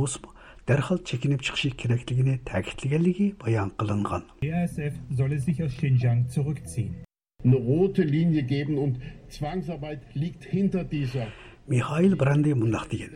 [0.71, 6.95] darhol chekinib chiqishi kerakligini ta'kidlaganligi bayon qilingan Михаил solle sich aus Xinjiang zurückziehen.
[7.45, 8.95] Eine rote Linie geben und
[9.31, 11.27] Zwangsarbeit liegt hinter dieser.
[11.67, 12.15] Михаил
[12.63, 13.13] мұндақ деген.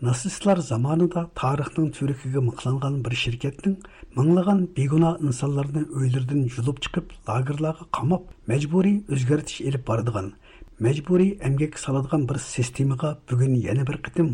[0.00, 3.74] Насыслар заманында тарихтың түрікіге мұқланған бір шеркеттің
[4.16, 10.32] мыңлаған бейгуна инсанларны өйлердің жұлып шығып, лагерлерге қамап, мәжбүри өзгертіш еліп бардыған,
[10.80, 14.32] мәжбүри әмгек саладыған бір системаға бүгін бір қытым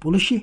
[0.00, 0.40] болышы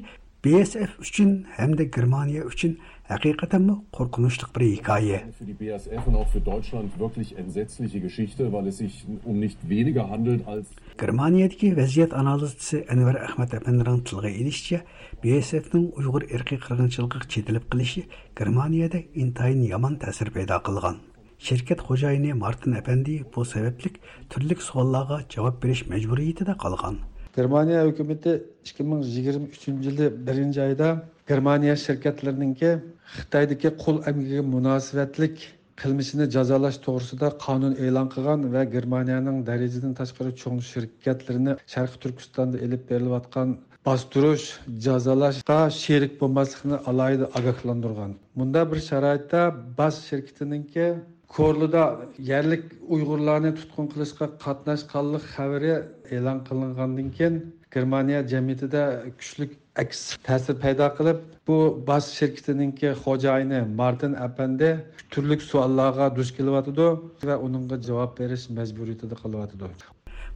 [0.47, 2.73] BSF uchun hamda Germaniya uchun
[3.11, 5.17] haqiqatanmi qo'rqinchli bir hikoya.
[5.39, 9.59] Für die BASF und auch für Deutschland wirklich entsetzliche Geschichte, weil es sich um nicht
[9.67, 10.67] weniger handelt als
[11.01, 14.79] Germaniyadagi vaziyat analizchisi Anvar Ahmad apandining tilga ilishicha,
[15.23, 18.05] BSFning Uyg'ur irqiy qirg'inchiligiga chetilib qilishi
[18.39, 21.03] Germaniyada intayin yomon ta'sir paydo qilgan.
[21.47, 26.97] Şirket xo'jayini Martin Efendi bu sabablik turli savollarga javob berish majburiyatida qolgan.
[27.37, 32.69] Germaniya hukumati 2023 yili 1 oyda Germaniya shirkatlarininki
[33.17, 35.35] Xitoydagi qul amgiga munosabatlik
[35.81, 42.81] qilmishini jazolash to'g'risida qonun e'lon qilgan va Germaniyaning darajadan tashqari cho'ng shirkatlarini Sharqi Turkistonda elib
[42.91, 43.49] berilayotgan
[43.87, 44.45] bostirish
[44.85, 48.11] jazolashga sherik bo'lmaslikni alohida ogohlantirgan.
[48.37, 49.41] Bunda bir sharoitda
[49.79, 50.87] bas shirkatininki
[51.35, 51.83] Korluda
[52.31, 52.63] yerlik
[52.95, 55.73] Uyg'urlarni tutqun qilishga qatnashganlik xabari
[56.15, 57.35] e'lon qilingandan keyin
[57.75, 58.81] Germaniya jamiyatida
[59.19, 59.45] kuchli
[59.83, 61.17] aks ta'sir paydo qilib,
[61.47, 61.57] bu
[61.89, 64.69] bas shirkatininki xo'jayini Martin Apandi
[65.11, 66.87] turli savollarga duch kelyotidi
[67.27, 69.65] va uningga javob berish majburiyatida qolyotidi.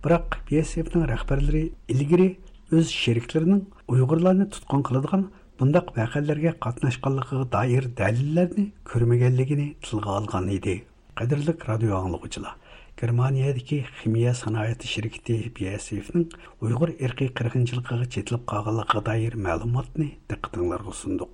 [0.03, 1.63] Biroq BSFning rahbarlari
[1.93, 2.29] ilgari
[2.77, 3.63] o'z sheriklarining
[3.93, 5.23] Uyg'urlarni tutqun qiladigan
[5.61, 10.73] bundaq voqealarga qatnashganligiga doir dalillarni ko'rmaganligini tilga olgan edi.
[11.19, 12.55] Qadrli radio anglovchilar,
[13.01, 16.33] Germaniyadagi ximiya sanoati shirkati BASFning
[16.65, 21.31] Uyg'ur irqiy qirg'inchiligiga chetilib qolganligiga doir ma'lumotni diqqatingizga sundiq.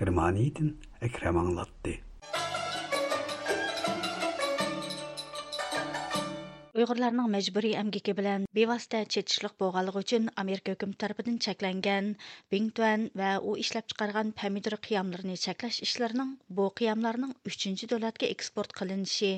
[0.00, 0.74] Germaniyadan
[1.08, 2.00] Akram anglatdi.
[6.80, 12.10] Uyg'urlarning majburiy amgiki bilan bevosita chetishliq bo'lganligi uchun amerika hukumati tarafidan cheklangan
[12.54, 19.32] bingtuan va u ishlab chiqargan pomidor qiyomlarini cheklash ishlarining bu qiyamlarning uchinchi davlatga eksport qilinishi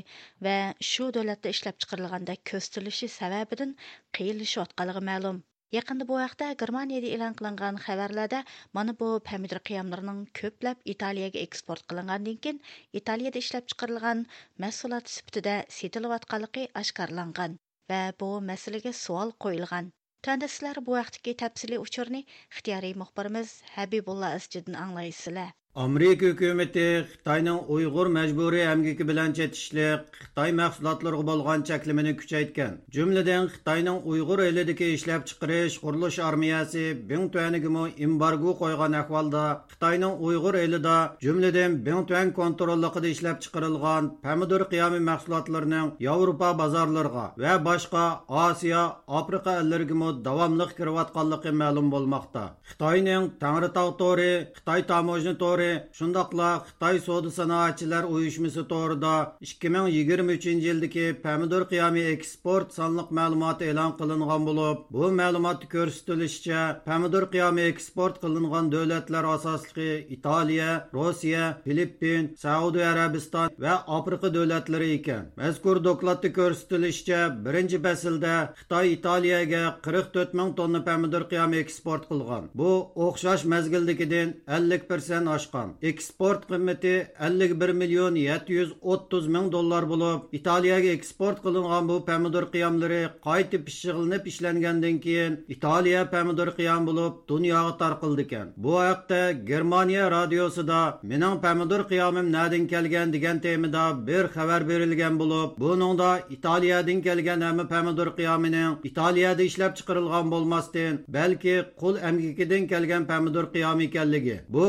[0.49, 0.57] va
[0.93, 3.79] shu davlatda ishlab chiqarilganda ko'stilishi sababidan
[4.21, 5.43] qiyilishayotganligi ma'lum.
[5.73, 8.41] Yaqında bu haqda Germaniyada e'lon qilingan xabarlarda
[8.79, 12.59] mana bu pomidor qiyamlarining ko'plab Italiyaga eksport qilingandan keyin
[13.01, 14.21] Italiyada ishlab chiqarilgan
[14.65, 17.57] mahsulot sifatida setilayotganligi oshkorlangan
[17.95, 19.91] va bu masalaga savol qo'yilgan.
[20.29, 25.51] Tanda sizlar bu vaqtdagi tafsiliy uchurni ixtiyoriy muxbirimiz Habibulla Asjidin anglaysizlar.
[25.75, 32.75] Amerika hukumati Xitoyning Uyg'ur majburiy amgiki bilan chetishliq Xitoy mahsulotlariga bo'lgan cheklimini kuchaytgan.
[32.93, 40.99] Jumladan Xitoyning Uyg'ur elidagi ishlab chiqarish qurilish armiyasi Bingtuanigimi embargo qo'ygan ahvolda Xitoyning Uyg'ur elida
[41.25, 50.13] jumladan Bingtuan kontrolligida ishlab chiqarilgan pomidor qiyomi mahsulotlarining Yevropa bozorlariga va boshqa Osiyo, Afrika ellariga
[50.29, 52.45] davomli kirayotganligi ma'lum bo'lmoqda.
[52.71, 55.62] Xitoyning Tangritog' to'ri, Xitoy tamojni to'ri
[55.99, 59.15] shundoqla xitoy savdo sanoatchilar uyushmasi to'g'rida
[59.51, 67.63] 2023 yildagi pomidor qiyomi eksport sonliq ma'lumoti e'lon qilingan bo'lib bu ma'lumot ko'rsatilishicha pomidor qiyomi
[67.73, 75.25] eksport qilingan davlatlar asosligi italiya rossiya filippin saudiya arabiston va afrika davlatlari ekan.
[75.43, 82.45] Mazkur dokladda ko'rsatilishicha birinchi faslda xitoy italiyaga 44 ming tonna pomidor qiyomi eksport qilgan.
[82.61, 82.71] Bu
[83.07, 91.43] o'xshash mazgildagidan 50 persent oshgan eksport qiymati 51 million 730 ming dollar bo'lib italiyaga eksport
[91.43, 98.47] qilingan bu pomidor qiyomlari qayta pishiqlanib ishlangandan keyin italiya pomidor qiyom bo'lib dunyoga tarqaldi ekan.
[98.57, 103.13] Bu haqda germaniya radiosida mening pomidor qiyomim nadin kelgan?
[103.13, 110.27] degan temada bir xabar berilgan bo'lib buningda italiyadan kelgan hamma pomidor qiyomining italiyada ishlab chiqarilgan
[110.33, 114.37] bo'lmasdan balki qul amgikidan kelgan pomidor qiyomi ekanligi.
[114.55, 114.63] Bu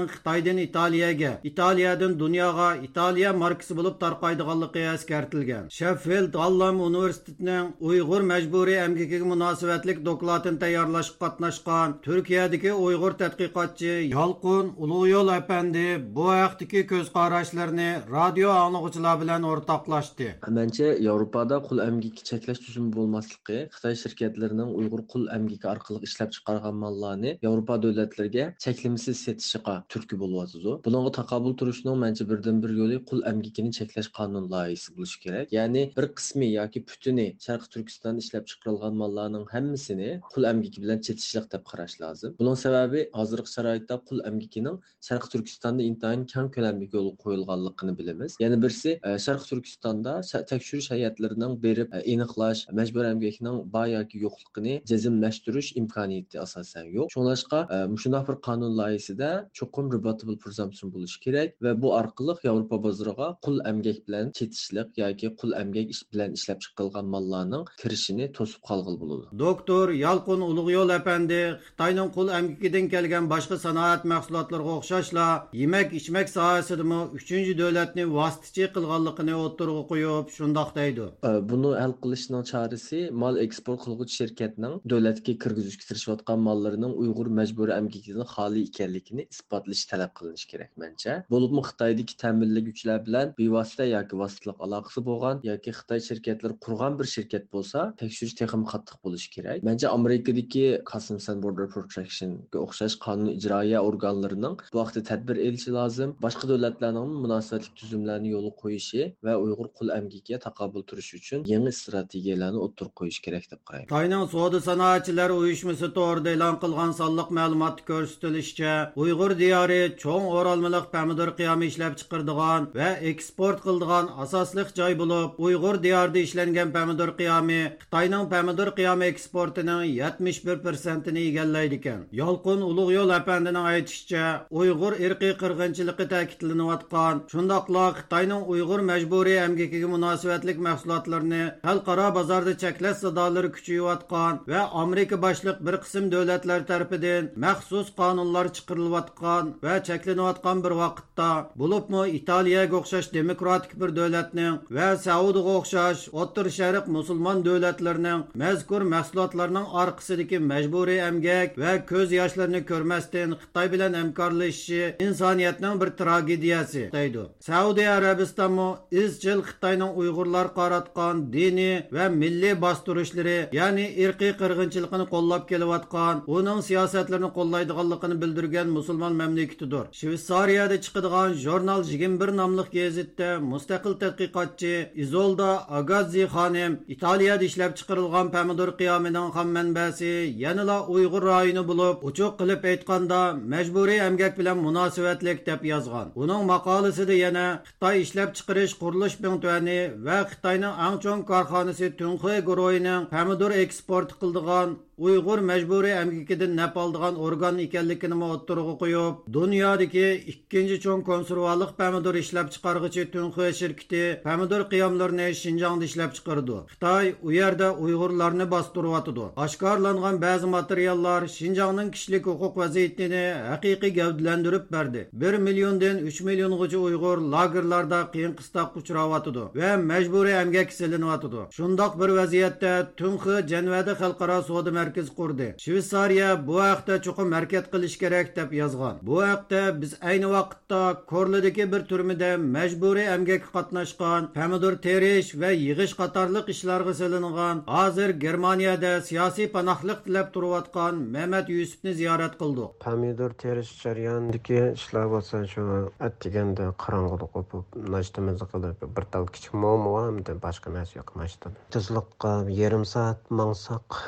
[0.00, 5.68] qiyomlarning xitoydan italiyaga italiyadan dunyoga italiya markasi bo'lib tarqaydiganligi eskartilgan.
[5.70, 15.28] Sheffild allam universitetining uyg'ur majburiy amgikiga munosabatlik dokladini tayyorlashga qatnashgan turkiyadagi uyg'ur tadqiqotchi yolqin ulug'yo'l
[15.38, 15.86] apandi
[16.16, 20.28] bu haqdagi ko'z qarashlarini radio anglag'uchilar bilan o'rtoqlashdi.
[20.46, 26.76] Manimcha yevropada qul amgiki cheklash tuzumi bo'lmasligi xitoy shirkatlarining uyg'ur qul amgiki orqali ishlab chiqargan
[26.84, 33.20] mollarni yevropa davlatlariga cheklimsiz setishiga turtki bo'lyotidi bunga taqobil turishning mancha birdan bir yo'li qul
[33.30, 38.94] amgikini cheklash qonun loyihasi bo'lishi kerak ya'ni bir qismi yoki putuni sharqi turkistonda ishlab chiqarilgan
[39.02, 44.76] mollarning hammasini qul amgiki bilan chetishliq deb qarash lozim buning sababi hozirgi sharoitda qul amgikining
[45.08, 50.12] sharqi turkistonda intayin kang ko'lamli yo'l qo'yilganligini bilamiz yana birisi e, sharqi turkistonda
[50.52, 57.60] tekshirish hayatlarining berib aniqlash e, majbur amgakning bor yoki yo'qligini jazmlashtirish imkoniyati asosan yo'q shunlashqa
[58.02, 62.76] shundoq e, bir qonun loyihasida chuqur chuqur rebuttable presumption bo'lishi kerak va bu orqali yevropa
[62.86, 68.60] bozoriga qul emgak bilan chetishliq yoki qul emgak ish bilan ishlab chiqilgan mollarning kirishini to'sib
[68.68, 69.24] qolg'il bo'ladi.
[69.44, 75.26] Doktor yalqin ulug'yo'l apandi xitoyning qul emgakidan kelgan boshqa sanoat mahsulotlariga o'xshashla
[75.62, 81.06] yemak ichmak sohasidami uchinchi davlatni vositachi qilganligini o'ttirg'a qo'yib shundoq deydi.
[81.50, 88.26] Buni hal qilishning chorasi mol eksport qilguvchi shirkatning davlatga kirgizishga tirishayotgan mollarining uyg'ur majburiy amgakidan
[88.34, 91.12] xoli ekanligini isbotlash talab qilinishi kerak mancha.
[91.34, 97.44] Bo'libmi xitoydagi ta'minlaguvchilar bilan bevosita yoki vositaliq aloqasi bo'lgan yoki xitoy shirkatlari qurgan bir shirkat
[97.54, 99.58] bo'lsa tekshirish texim qattiq bo'lishi kerak.
[99.68, 106.10] Mancha amerikadagi customs and border protectionga o'xshash qonun ijroiya organlarining bu vaqtda tadbir elishi lozim.
[106.26, 112.60] Boshqa davlatlarning munosabatli tuzumlarni yo'lga qo'yishi va uyg'ur qul amgiga taqobil turish uchun yangi strategiyalarni
[112.66, 118.74] o'ttirib qo'yish kerak deb qarayman xitoyning savdo sanoatchilar uyushmasi to'g'rida e'lon qilgan sonliq ma'lumot ko'rsatilishicha
[119.04, 125.76] uyg'ur diyori cho'ng o'rolmiliq pomidor qiyomi ishlab chiqardigan va eksport qildigan asosli joy bo'lib uyg'ur
[125.84, 132.00] diyorida ishlangan pomidor qiyomi xitoyning pomidor qiyomi eksportining yetmish bir persentini egallaydi ekan.
[132.20, 134.24] Yolqin ulug' yo'l apandining aytishicha
[134.60, 143.52] uyg'ur irqiy qirg'inchiligi ta'kidlanayotgan shundoqla xitoyning uyg'ur majburiy amgakiga munosabatlik mahsulotlarini xalqaro bozorda cheklash sadolari
[143.56, 151.28] kuchayayotgan va amerika boshliq bir qism davlatlar tarafidan maxsus qonunlar chiqarilayotgan va cheklanayotgan bir vaqtda
[151.60, 159.66] bo'libmi italiyaga o'xshash demokratik bir davlatning va saudiyaga o'xshash o'ttir sharq musulmon davlatlarining mazkur mahsulotlarning
[159.82, 167.22] orqasidagi majburiy amgak va ko'z yoshlarini ko'rmasdan xitoy bilan hamkorlashishi insoniyatning bir tragediyasi deydi.
[167.50, 168.68] Saudiya arabistoni
[169.02, 177.30] izchil xitoyning uyg'urlar qaratgan diniy va milliy bostirishlari ya'ni irqiy qirg'inchilikni qo'llab kelayotgan uning siyosatlarini
[177.38, 184.74] qo'llaydiganligini bildirgan musulmon mamlakatidir shvetsariyada chiqadigan jurnal yigirma bir nomli gazetda mustaqil tadqiqotchi
[185.04, 190.12] izolda agazi xonim italiyada ishlab chiqarilgan pomidor qiyomining ham manbasi
[190.44, 193.20] yanala uyg'ur rayoni bo'lib uchuq qilib aytganda
[193.54, 196.06] majburiy emgak bilan munosabatlik deb yozgan.
[196.22, 203.02] Uning maqolasida yana xitoy ishlab chiqarish qurilish bintuani va xitoyning ang chong korxonasi tunxuy guruhining
[203.14, 204.68] pomidor eksport qildigan
[205.06, 212.48] uyg'ur majburiy amgikidan naf oldigan organ ekanligini o'ttirg'a qo'yib dunyodagi ikkinchi cho'ng konservalik pomidor ishlab
[212.54, 216.56] chiqarg'ichi tunxuy shirkiti pomidor qiyomlarini shinjongda ishlab chiqardi.
[216.72, 225.00] Xitoy u yerda uyg'urlarni bostiryotidi oshkorlangan ba'zi materiallar shinjongning kishilik huquq vaziyatini haqiqiy gavdalantirib berdi.
[225.22, 232.10] Bir milliondan uch milliongacha uyg'ur lagerlarda qiyin qistoqqa uchrayotidi va majburiy amgak silinyotidi shundoq bir
[232.20, 235.54] vaziyatda tunxi janvada xalqaro savdo markaz qurdi.
[235.64, 238.98] Shvetsariya bu haqda chuqur harakat qilish kerak deb yozgan.
[239.02, 245.94] Bu haqda biz ayni vaqtda korlidagi bir turmida majburiy amgakka qatnashgan pomidor terish va yig'ish
[246.00, 253.72] qatorliq ishlarga solingan hozir germaniyada siyosiy panohlik tilab turayotgan mamat yusufni ziyorat qildik pomidor terish
[253.84, 255.66] jarayonidagi ishlar bo'lsa shu
[256.08, 262.34] atdeganda qorong'uda o'pib nashtamizni qilib bir tal kichik momo hamda boshqa narsa yo'q mashtan tezlikqa
[262.60, 264.02] yarim soat mangsoq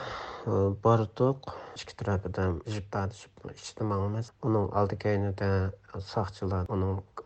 [0.85, 5.51] bordiq ichki tarafidan jip tortishib ichida mangmiz uning oldi keynida
[6.13, 6.73] soqchilar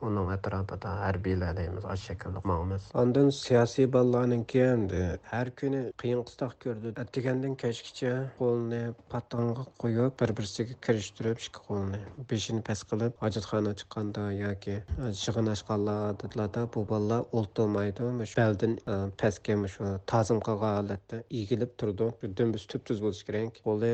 [0.09, 6.55] uning atrofida harbiylar deymiz osh shaklda mangmiz ondan siyosiy bolalarninki endi har kuni qiyin qistoq
[6.65, 8.83] ko'rdi attigandan kechgacha qo'lni
[9.13, 12.01] pattonga qo'yib bir birisiga kirishtirib ikki qo'lni
[12.33, 14.77] beshini past qilib hojatxona chiqqanda yoki
[15.23, 18.79] shig'inashganlarda bu bolalar o'ltirmaydi baldan
[19.23, 23.93] pastga shu tazim qilgan holatda egilib turdi dumbus tub tuz bo'lishi kerak qo'li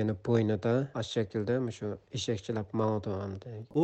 [0.00, 3.16] yana bo'ynida shu shaklda shu eshakchilab mangdi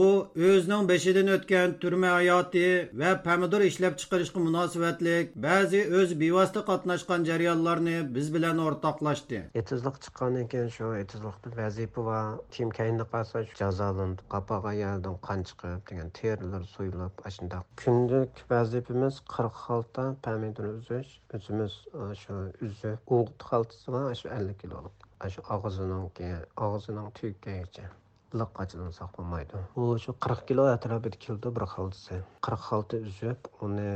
[0.00, 0.04] u
[0.50, 2.64] o'zining beshidan o'tgan turma hayoti
[3.02, 5.34] va pomidor ishlab chiqarishga munosabatlik.
[5.48, 9.42] Ba'zi o'z bevosita qatnashgan jarayonlarni biz bilan o'rtoqlashdi.
[9.62, 12.20] Etizliq chiqqandan keyin shu etizliqda vazifa va
[12.56, 14.28] kim kayni qolsa jazolandi.
[14.34, 21.78] Qapaga yaldan qon chiqib degan terilar so'yilib shundoq kundalik vazifamiz qirq xalta pomidor uzish o'zimiz
[22.22, 22.36] shu
[22.68, 26.30] uzib o'g'it xaltasi va shu ellik kiloluk shu og'zininki
[26.68, 27.10] og'zining
[28.32, 33.88] tuggagicha liqqachidan saqlamaydi u shu qirq kilo atrofida keldi bir xaltasi qirq xalta uzib uni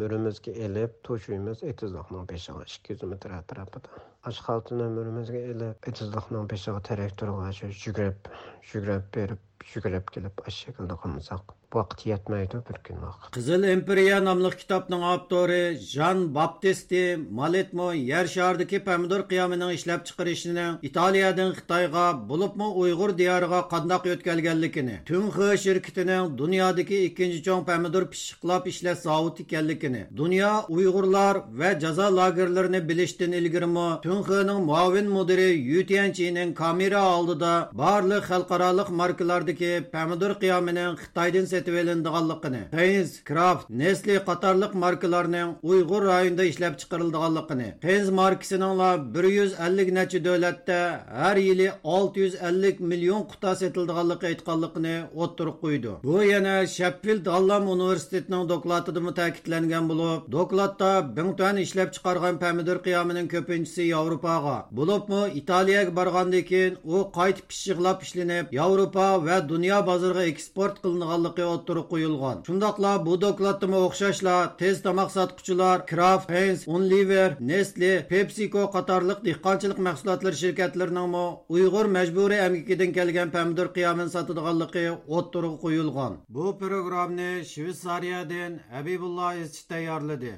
[0.00, 4.04] murimizga ilib to'shuymiz etizliqning beshig'i ikki yuz metr atrofida.
[4.28, 8.32] Ash xaltani murimizga ilib etizliqning beshig'i traktorga shu yugurib
[8.72, 13.30] yugurib berib yugurib kelib ash shaklda qilmasak vaqt yetmaydi bir kun vaqt.
[13.36, 17.02] Qizil imperiya nomli kitobning avtori jan baptisti
[17.40, 25.48] maletmo yer sharidagi pomidor qiyomining ishlab chiqarishini italiyadan xitoyga bo'libmi uyg'ur diyoriga qandoq o'tkazganligini tunxi
[25.64, 33.32] shirkitining dunyodagi ikkinchi cho'ng pomidor pishiqlab ishlash zavodi ekanligini dunyo uyg'urlar va jazo lagerlarini bilishdan
[33.40, 37.52] ilgirimi tunxining muavin mudiri yutianchining kamera oldida
[37.82, 39.57] barliq xalqaroliq markalardagi
[39.92, 48.10] pomidor qiyomining xitoydan setib elindiganligini Heinz, Kraft, Nestle qatorliq markalarning Uyg'ur rayonida ishlab chiqarildiganligini Heinz
[48.10, 48.74] markasining
[49.14, 50.80] 150 nacha davlatda
[51.22, 55.92] har yili 650 million quta setildiganligi aytganligini o'ttirib qo'ydi.
[56.04, 63.88] Bu yana Sheffield Hallam universitetining dokladida ta'kidlangan bo'lib, dokladda Bingtuan ishlab chiqargan pomidor qiyomining ko'pinchisi
[63.94, 71.44] Yevropaga, bo'libmi Italiyaga borgandan keyin u qaytib pishiqlab ishlanib, Yevropa va dunyo bozoriga eksport qilinganligi
[71.54, 72.42] o'ttirib qo'yilgan.
[72.48, 80.34] Shundoqla bu dokladda o'xshashla tez tomoq sotquchilar kraft hens unliver nestle pepsico qatorliq dehqonchilik mahsulotlar
[80.42, 81.14] shirkatlarining
[81.56, 84.84] uyg'ur majburiy amgikidan kelgan pomidor qiyomini sotadiganligi
[85.16, 86.12] o'ttirib qo'yilgan.
[86.36, 90.34] Bu programmani shvetsariyadan habibulla izchi tayyorladi.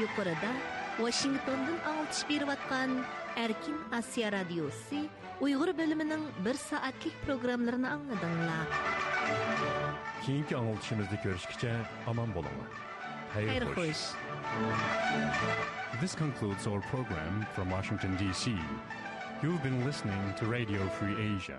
[0.00, 0.50] Yuqorida
[0.96, 2.90] Washingtondan alçış berib atqan
[3.36, 5.08] Erkin Asiya Radiosi
[5.40, 8.66] Uyghur bölümünün bir saatlik programlarını anladыңlar.
[10.26, 11.74] Keyinki anlatışımızda görüşkice
[12.06, 12.64] aman bolama.
[13.34, 13.76] Hayır, Hayır hoş.
[13.76, 13.96] hoş.
[16.00, 18.50] This concludes our program from Washington, D.C.
[19.42, 21.58] You've been listening to Radio Free Asia.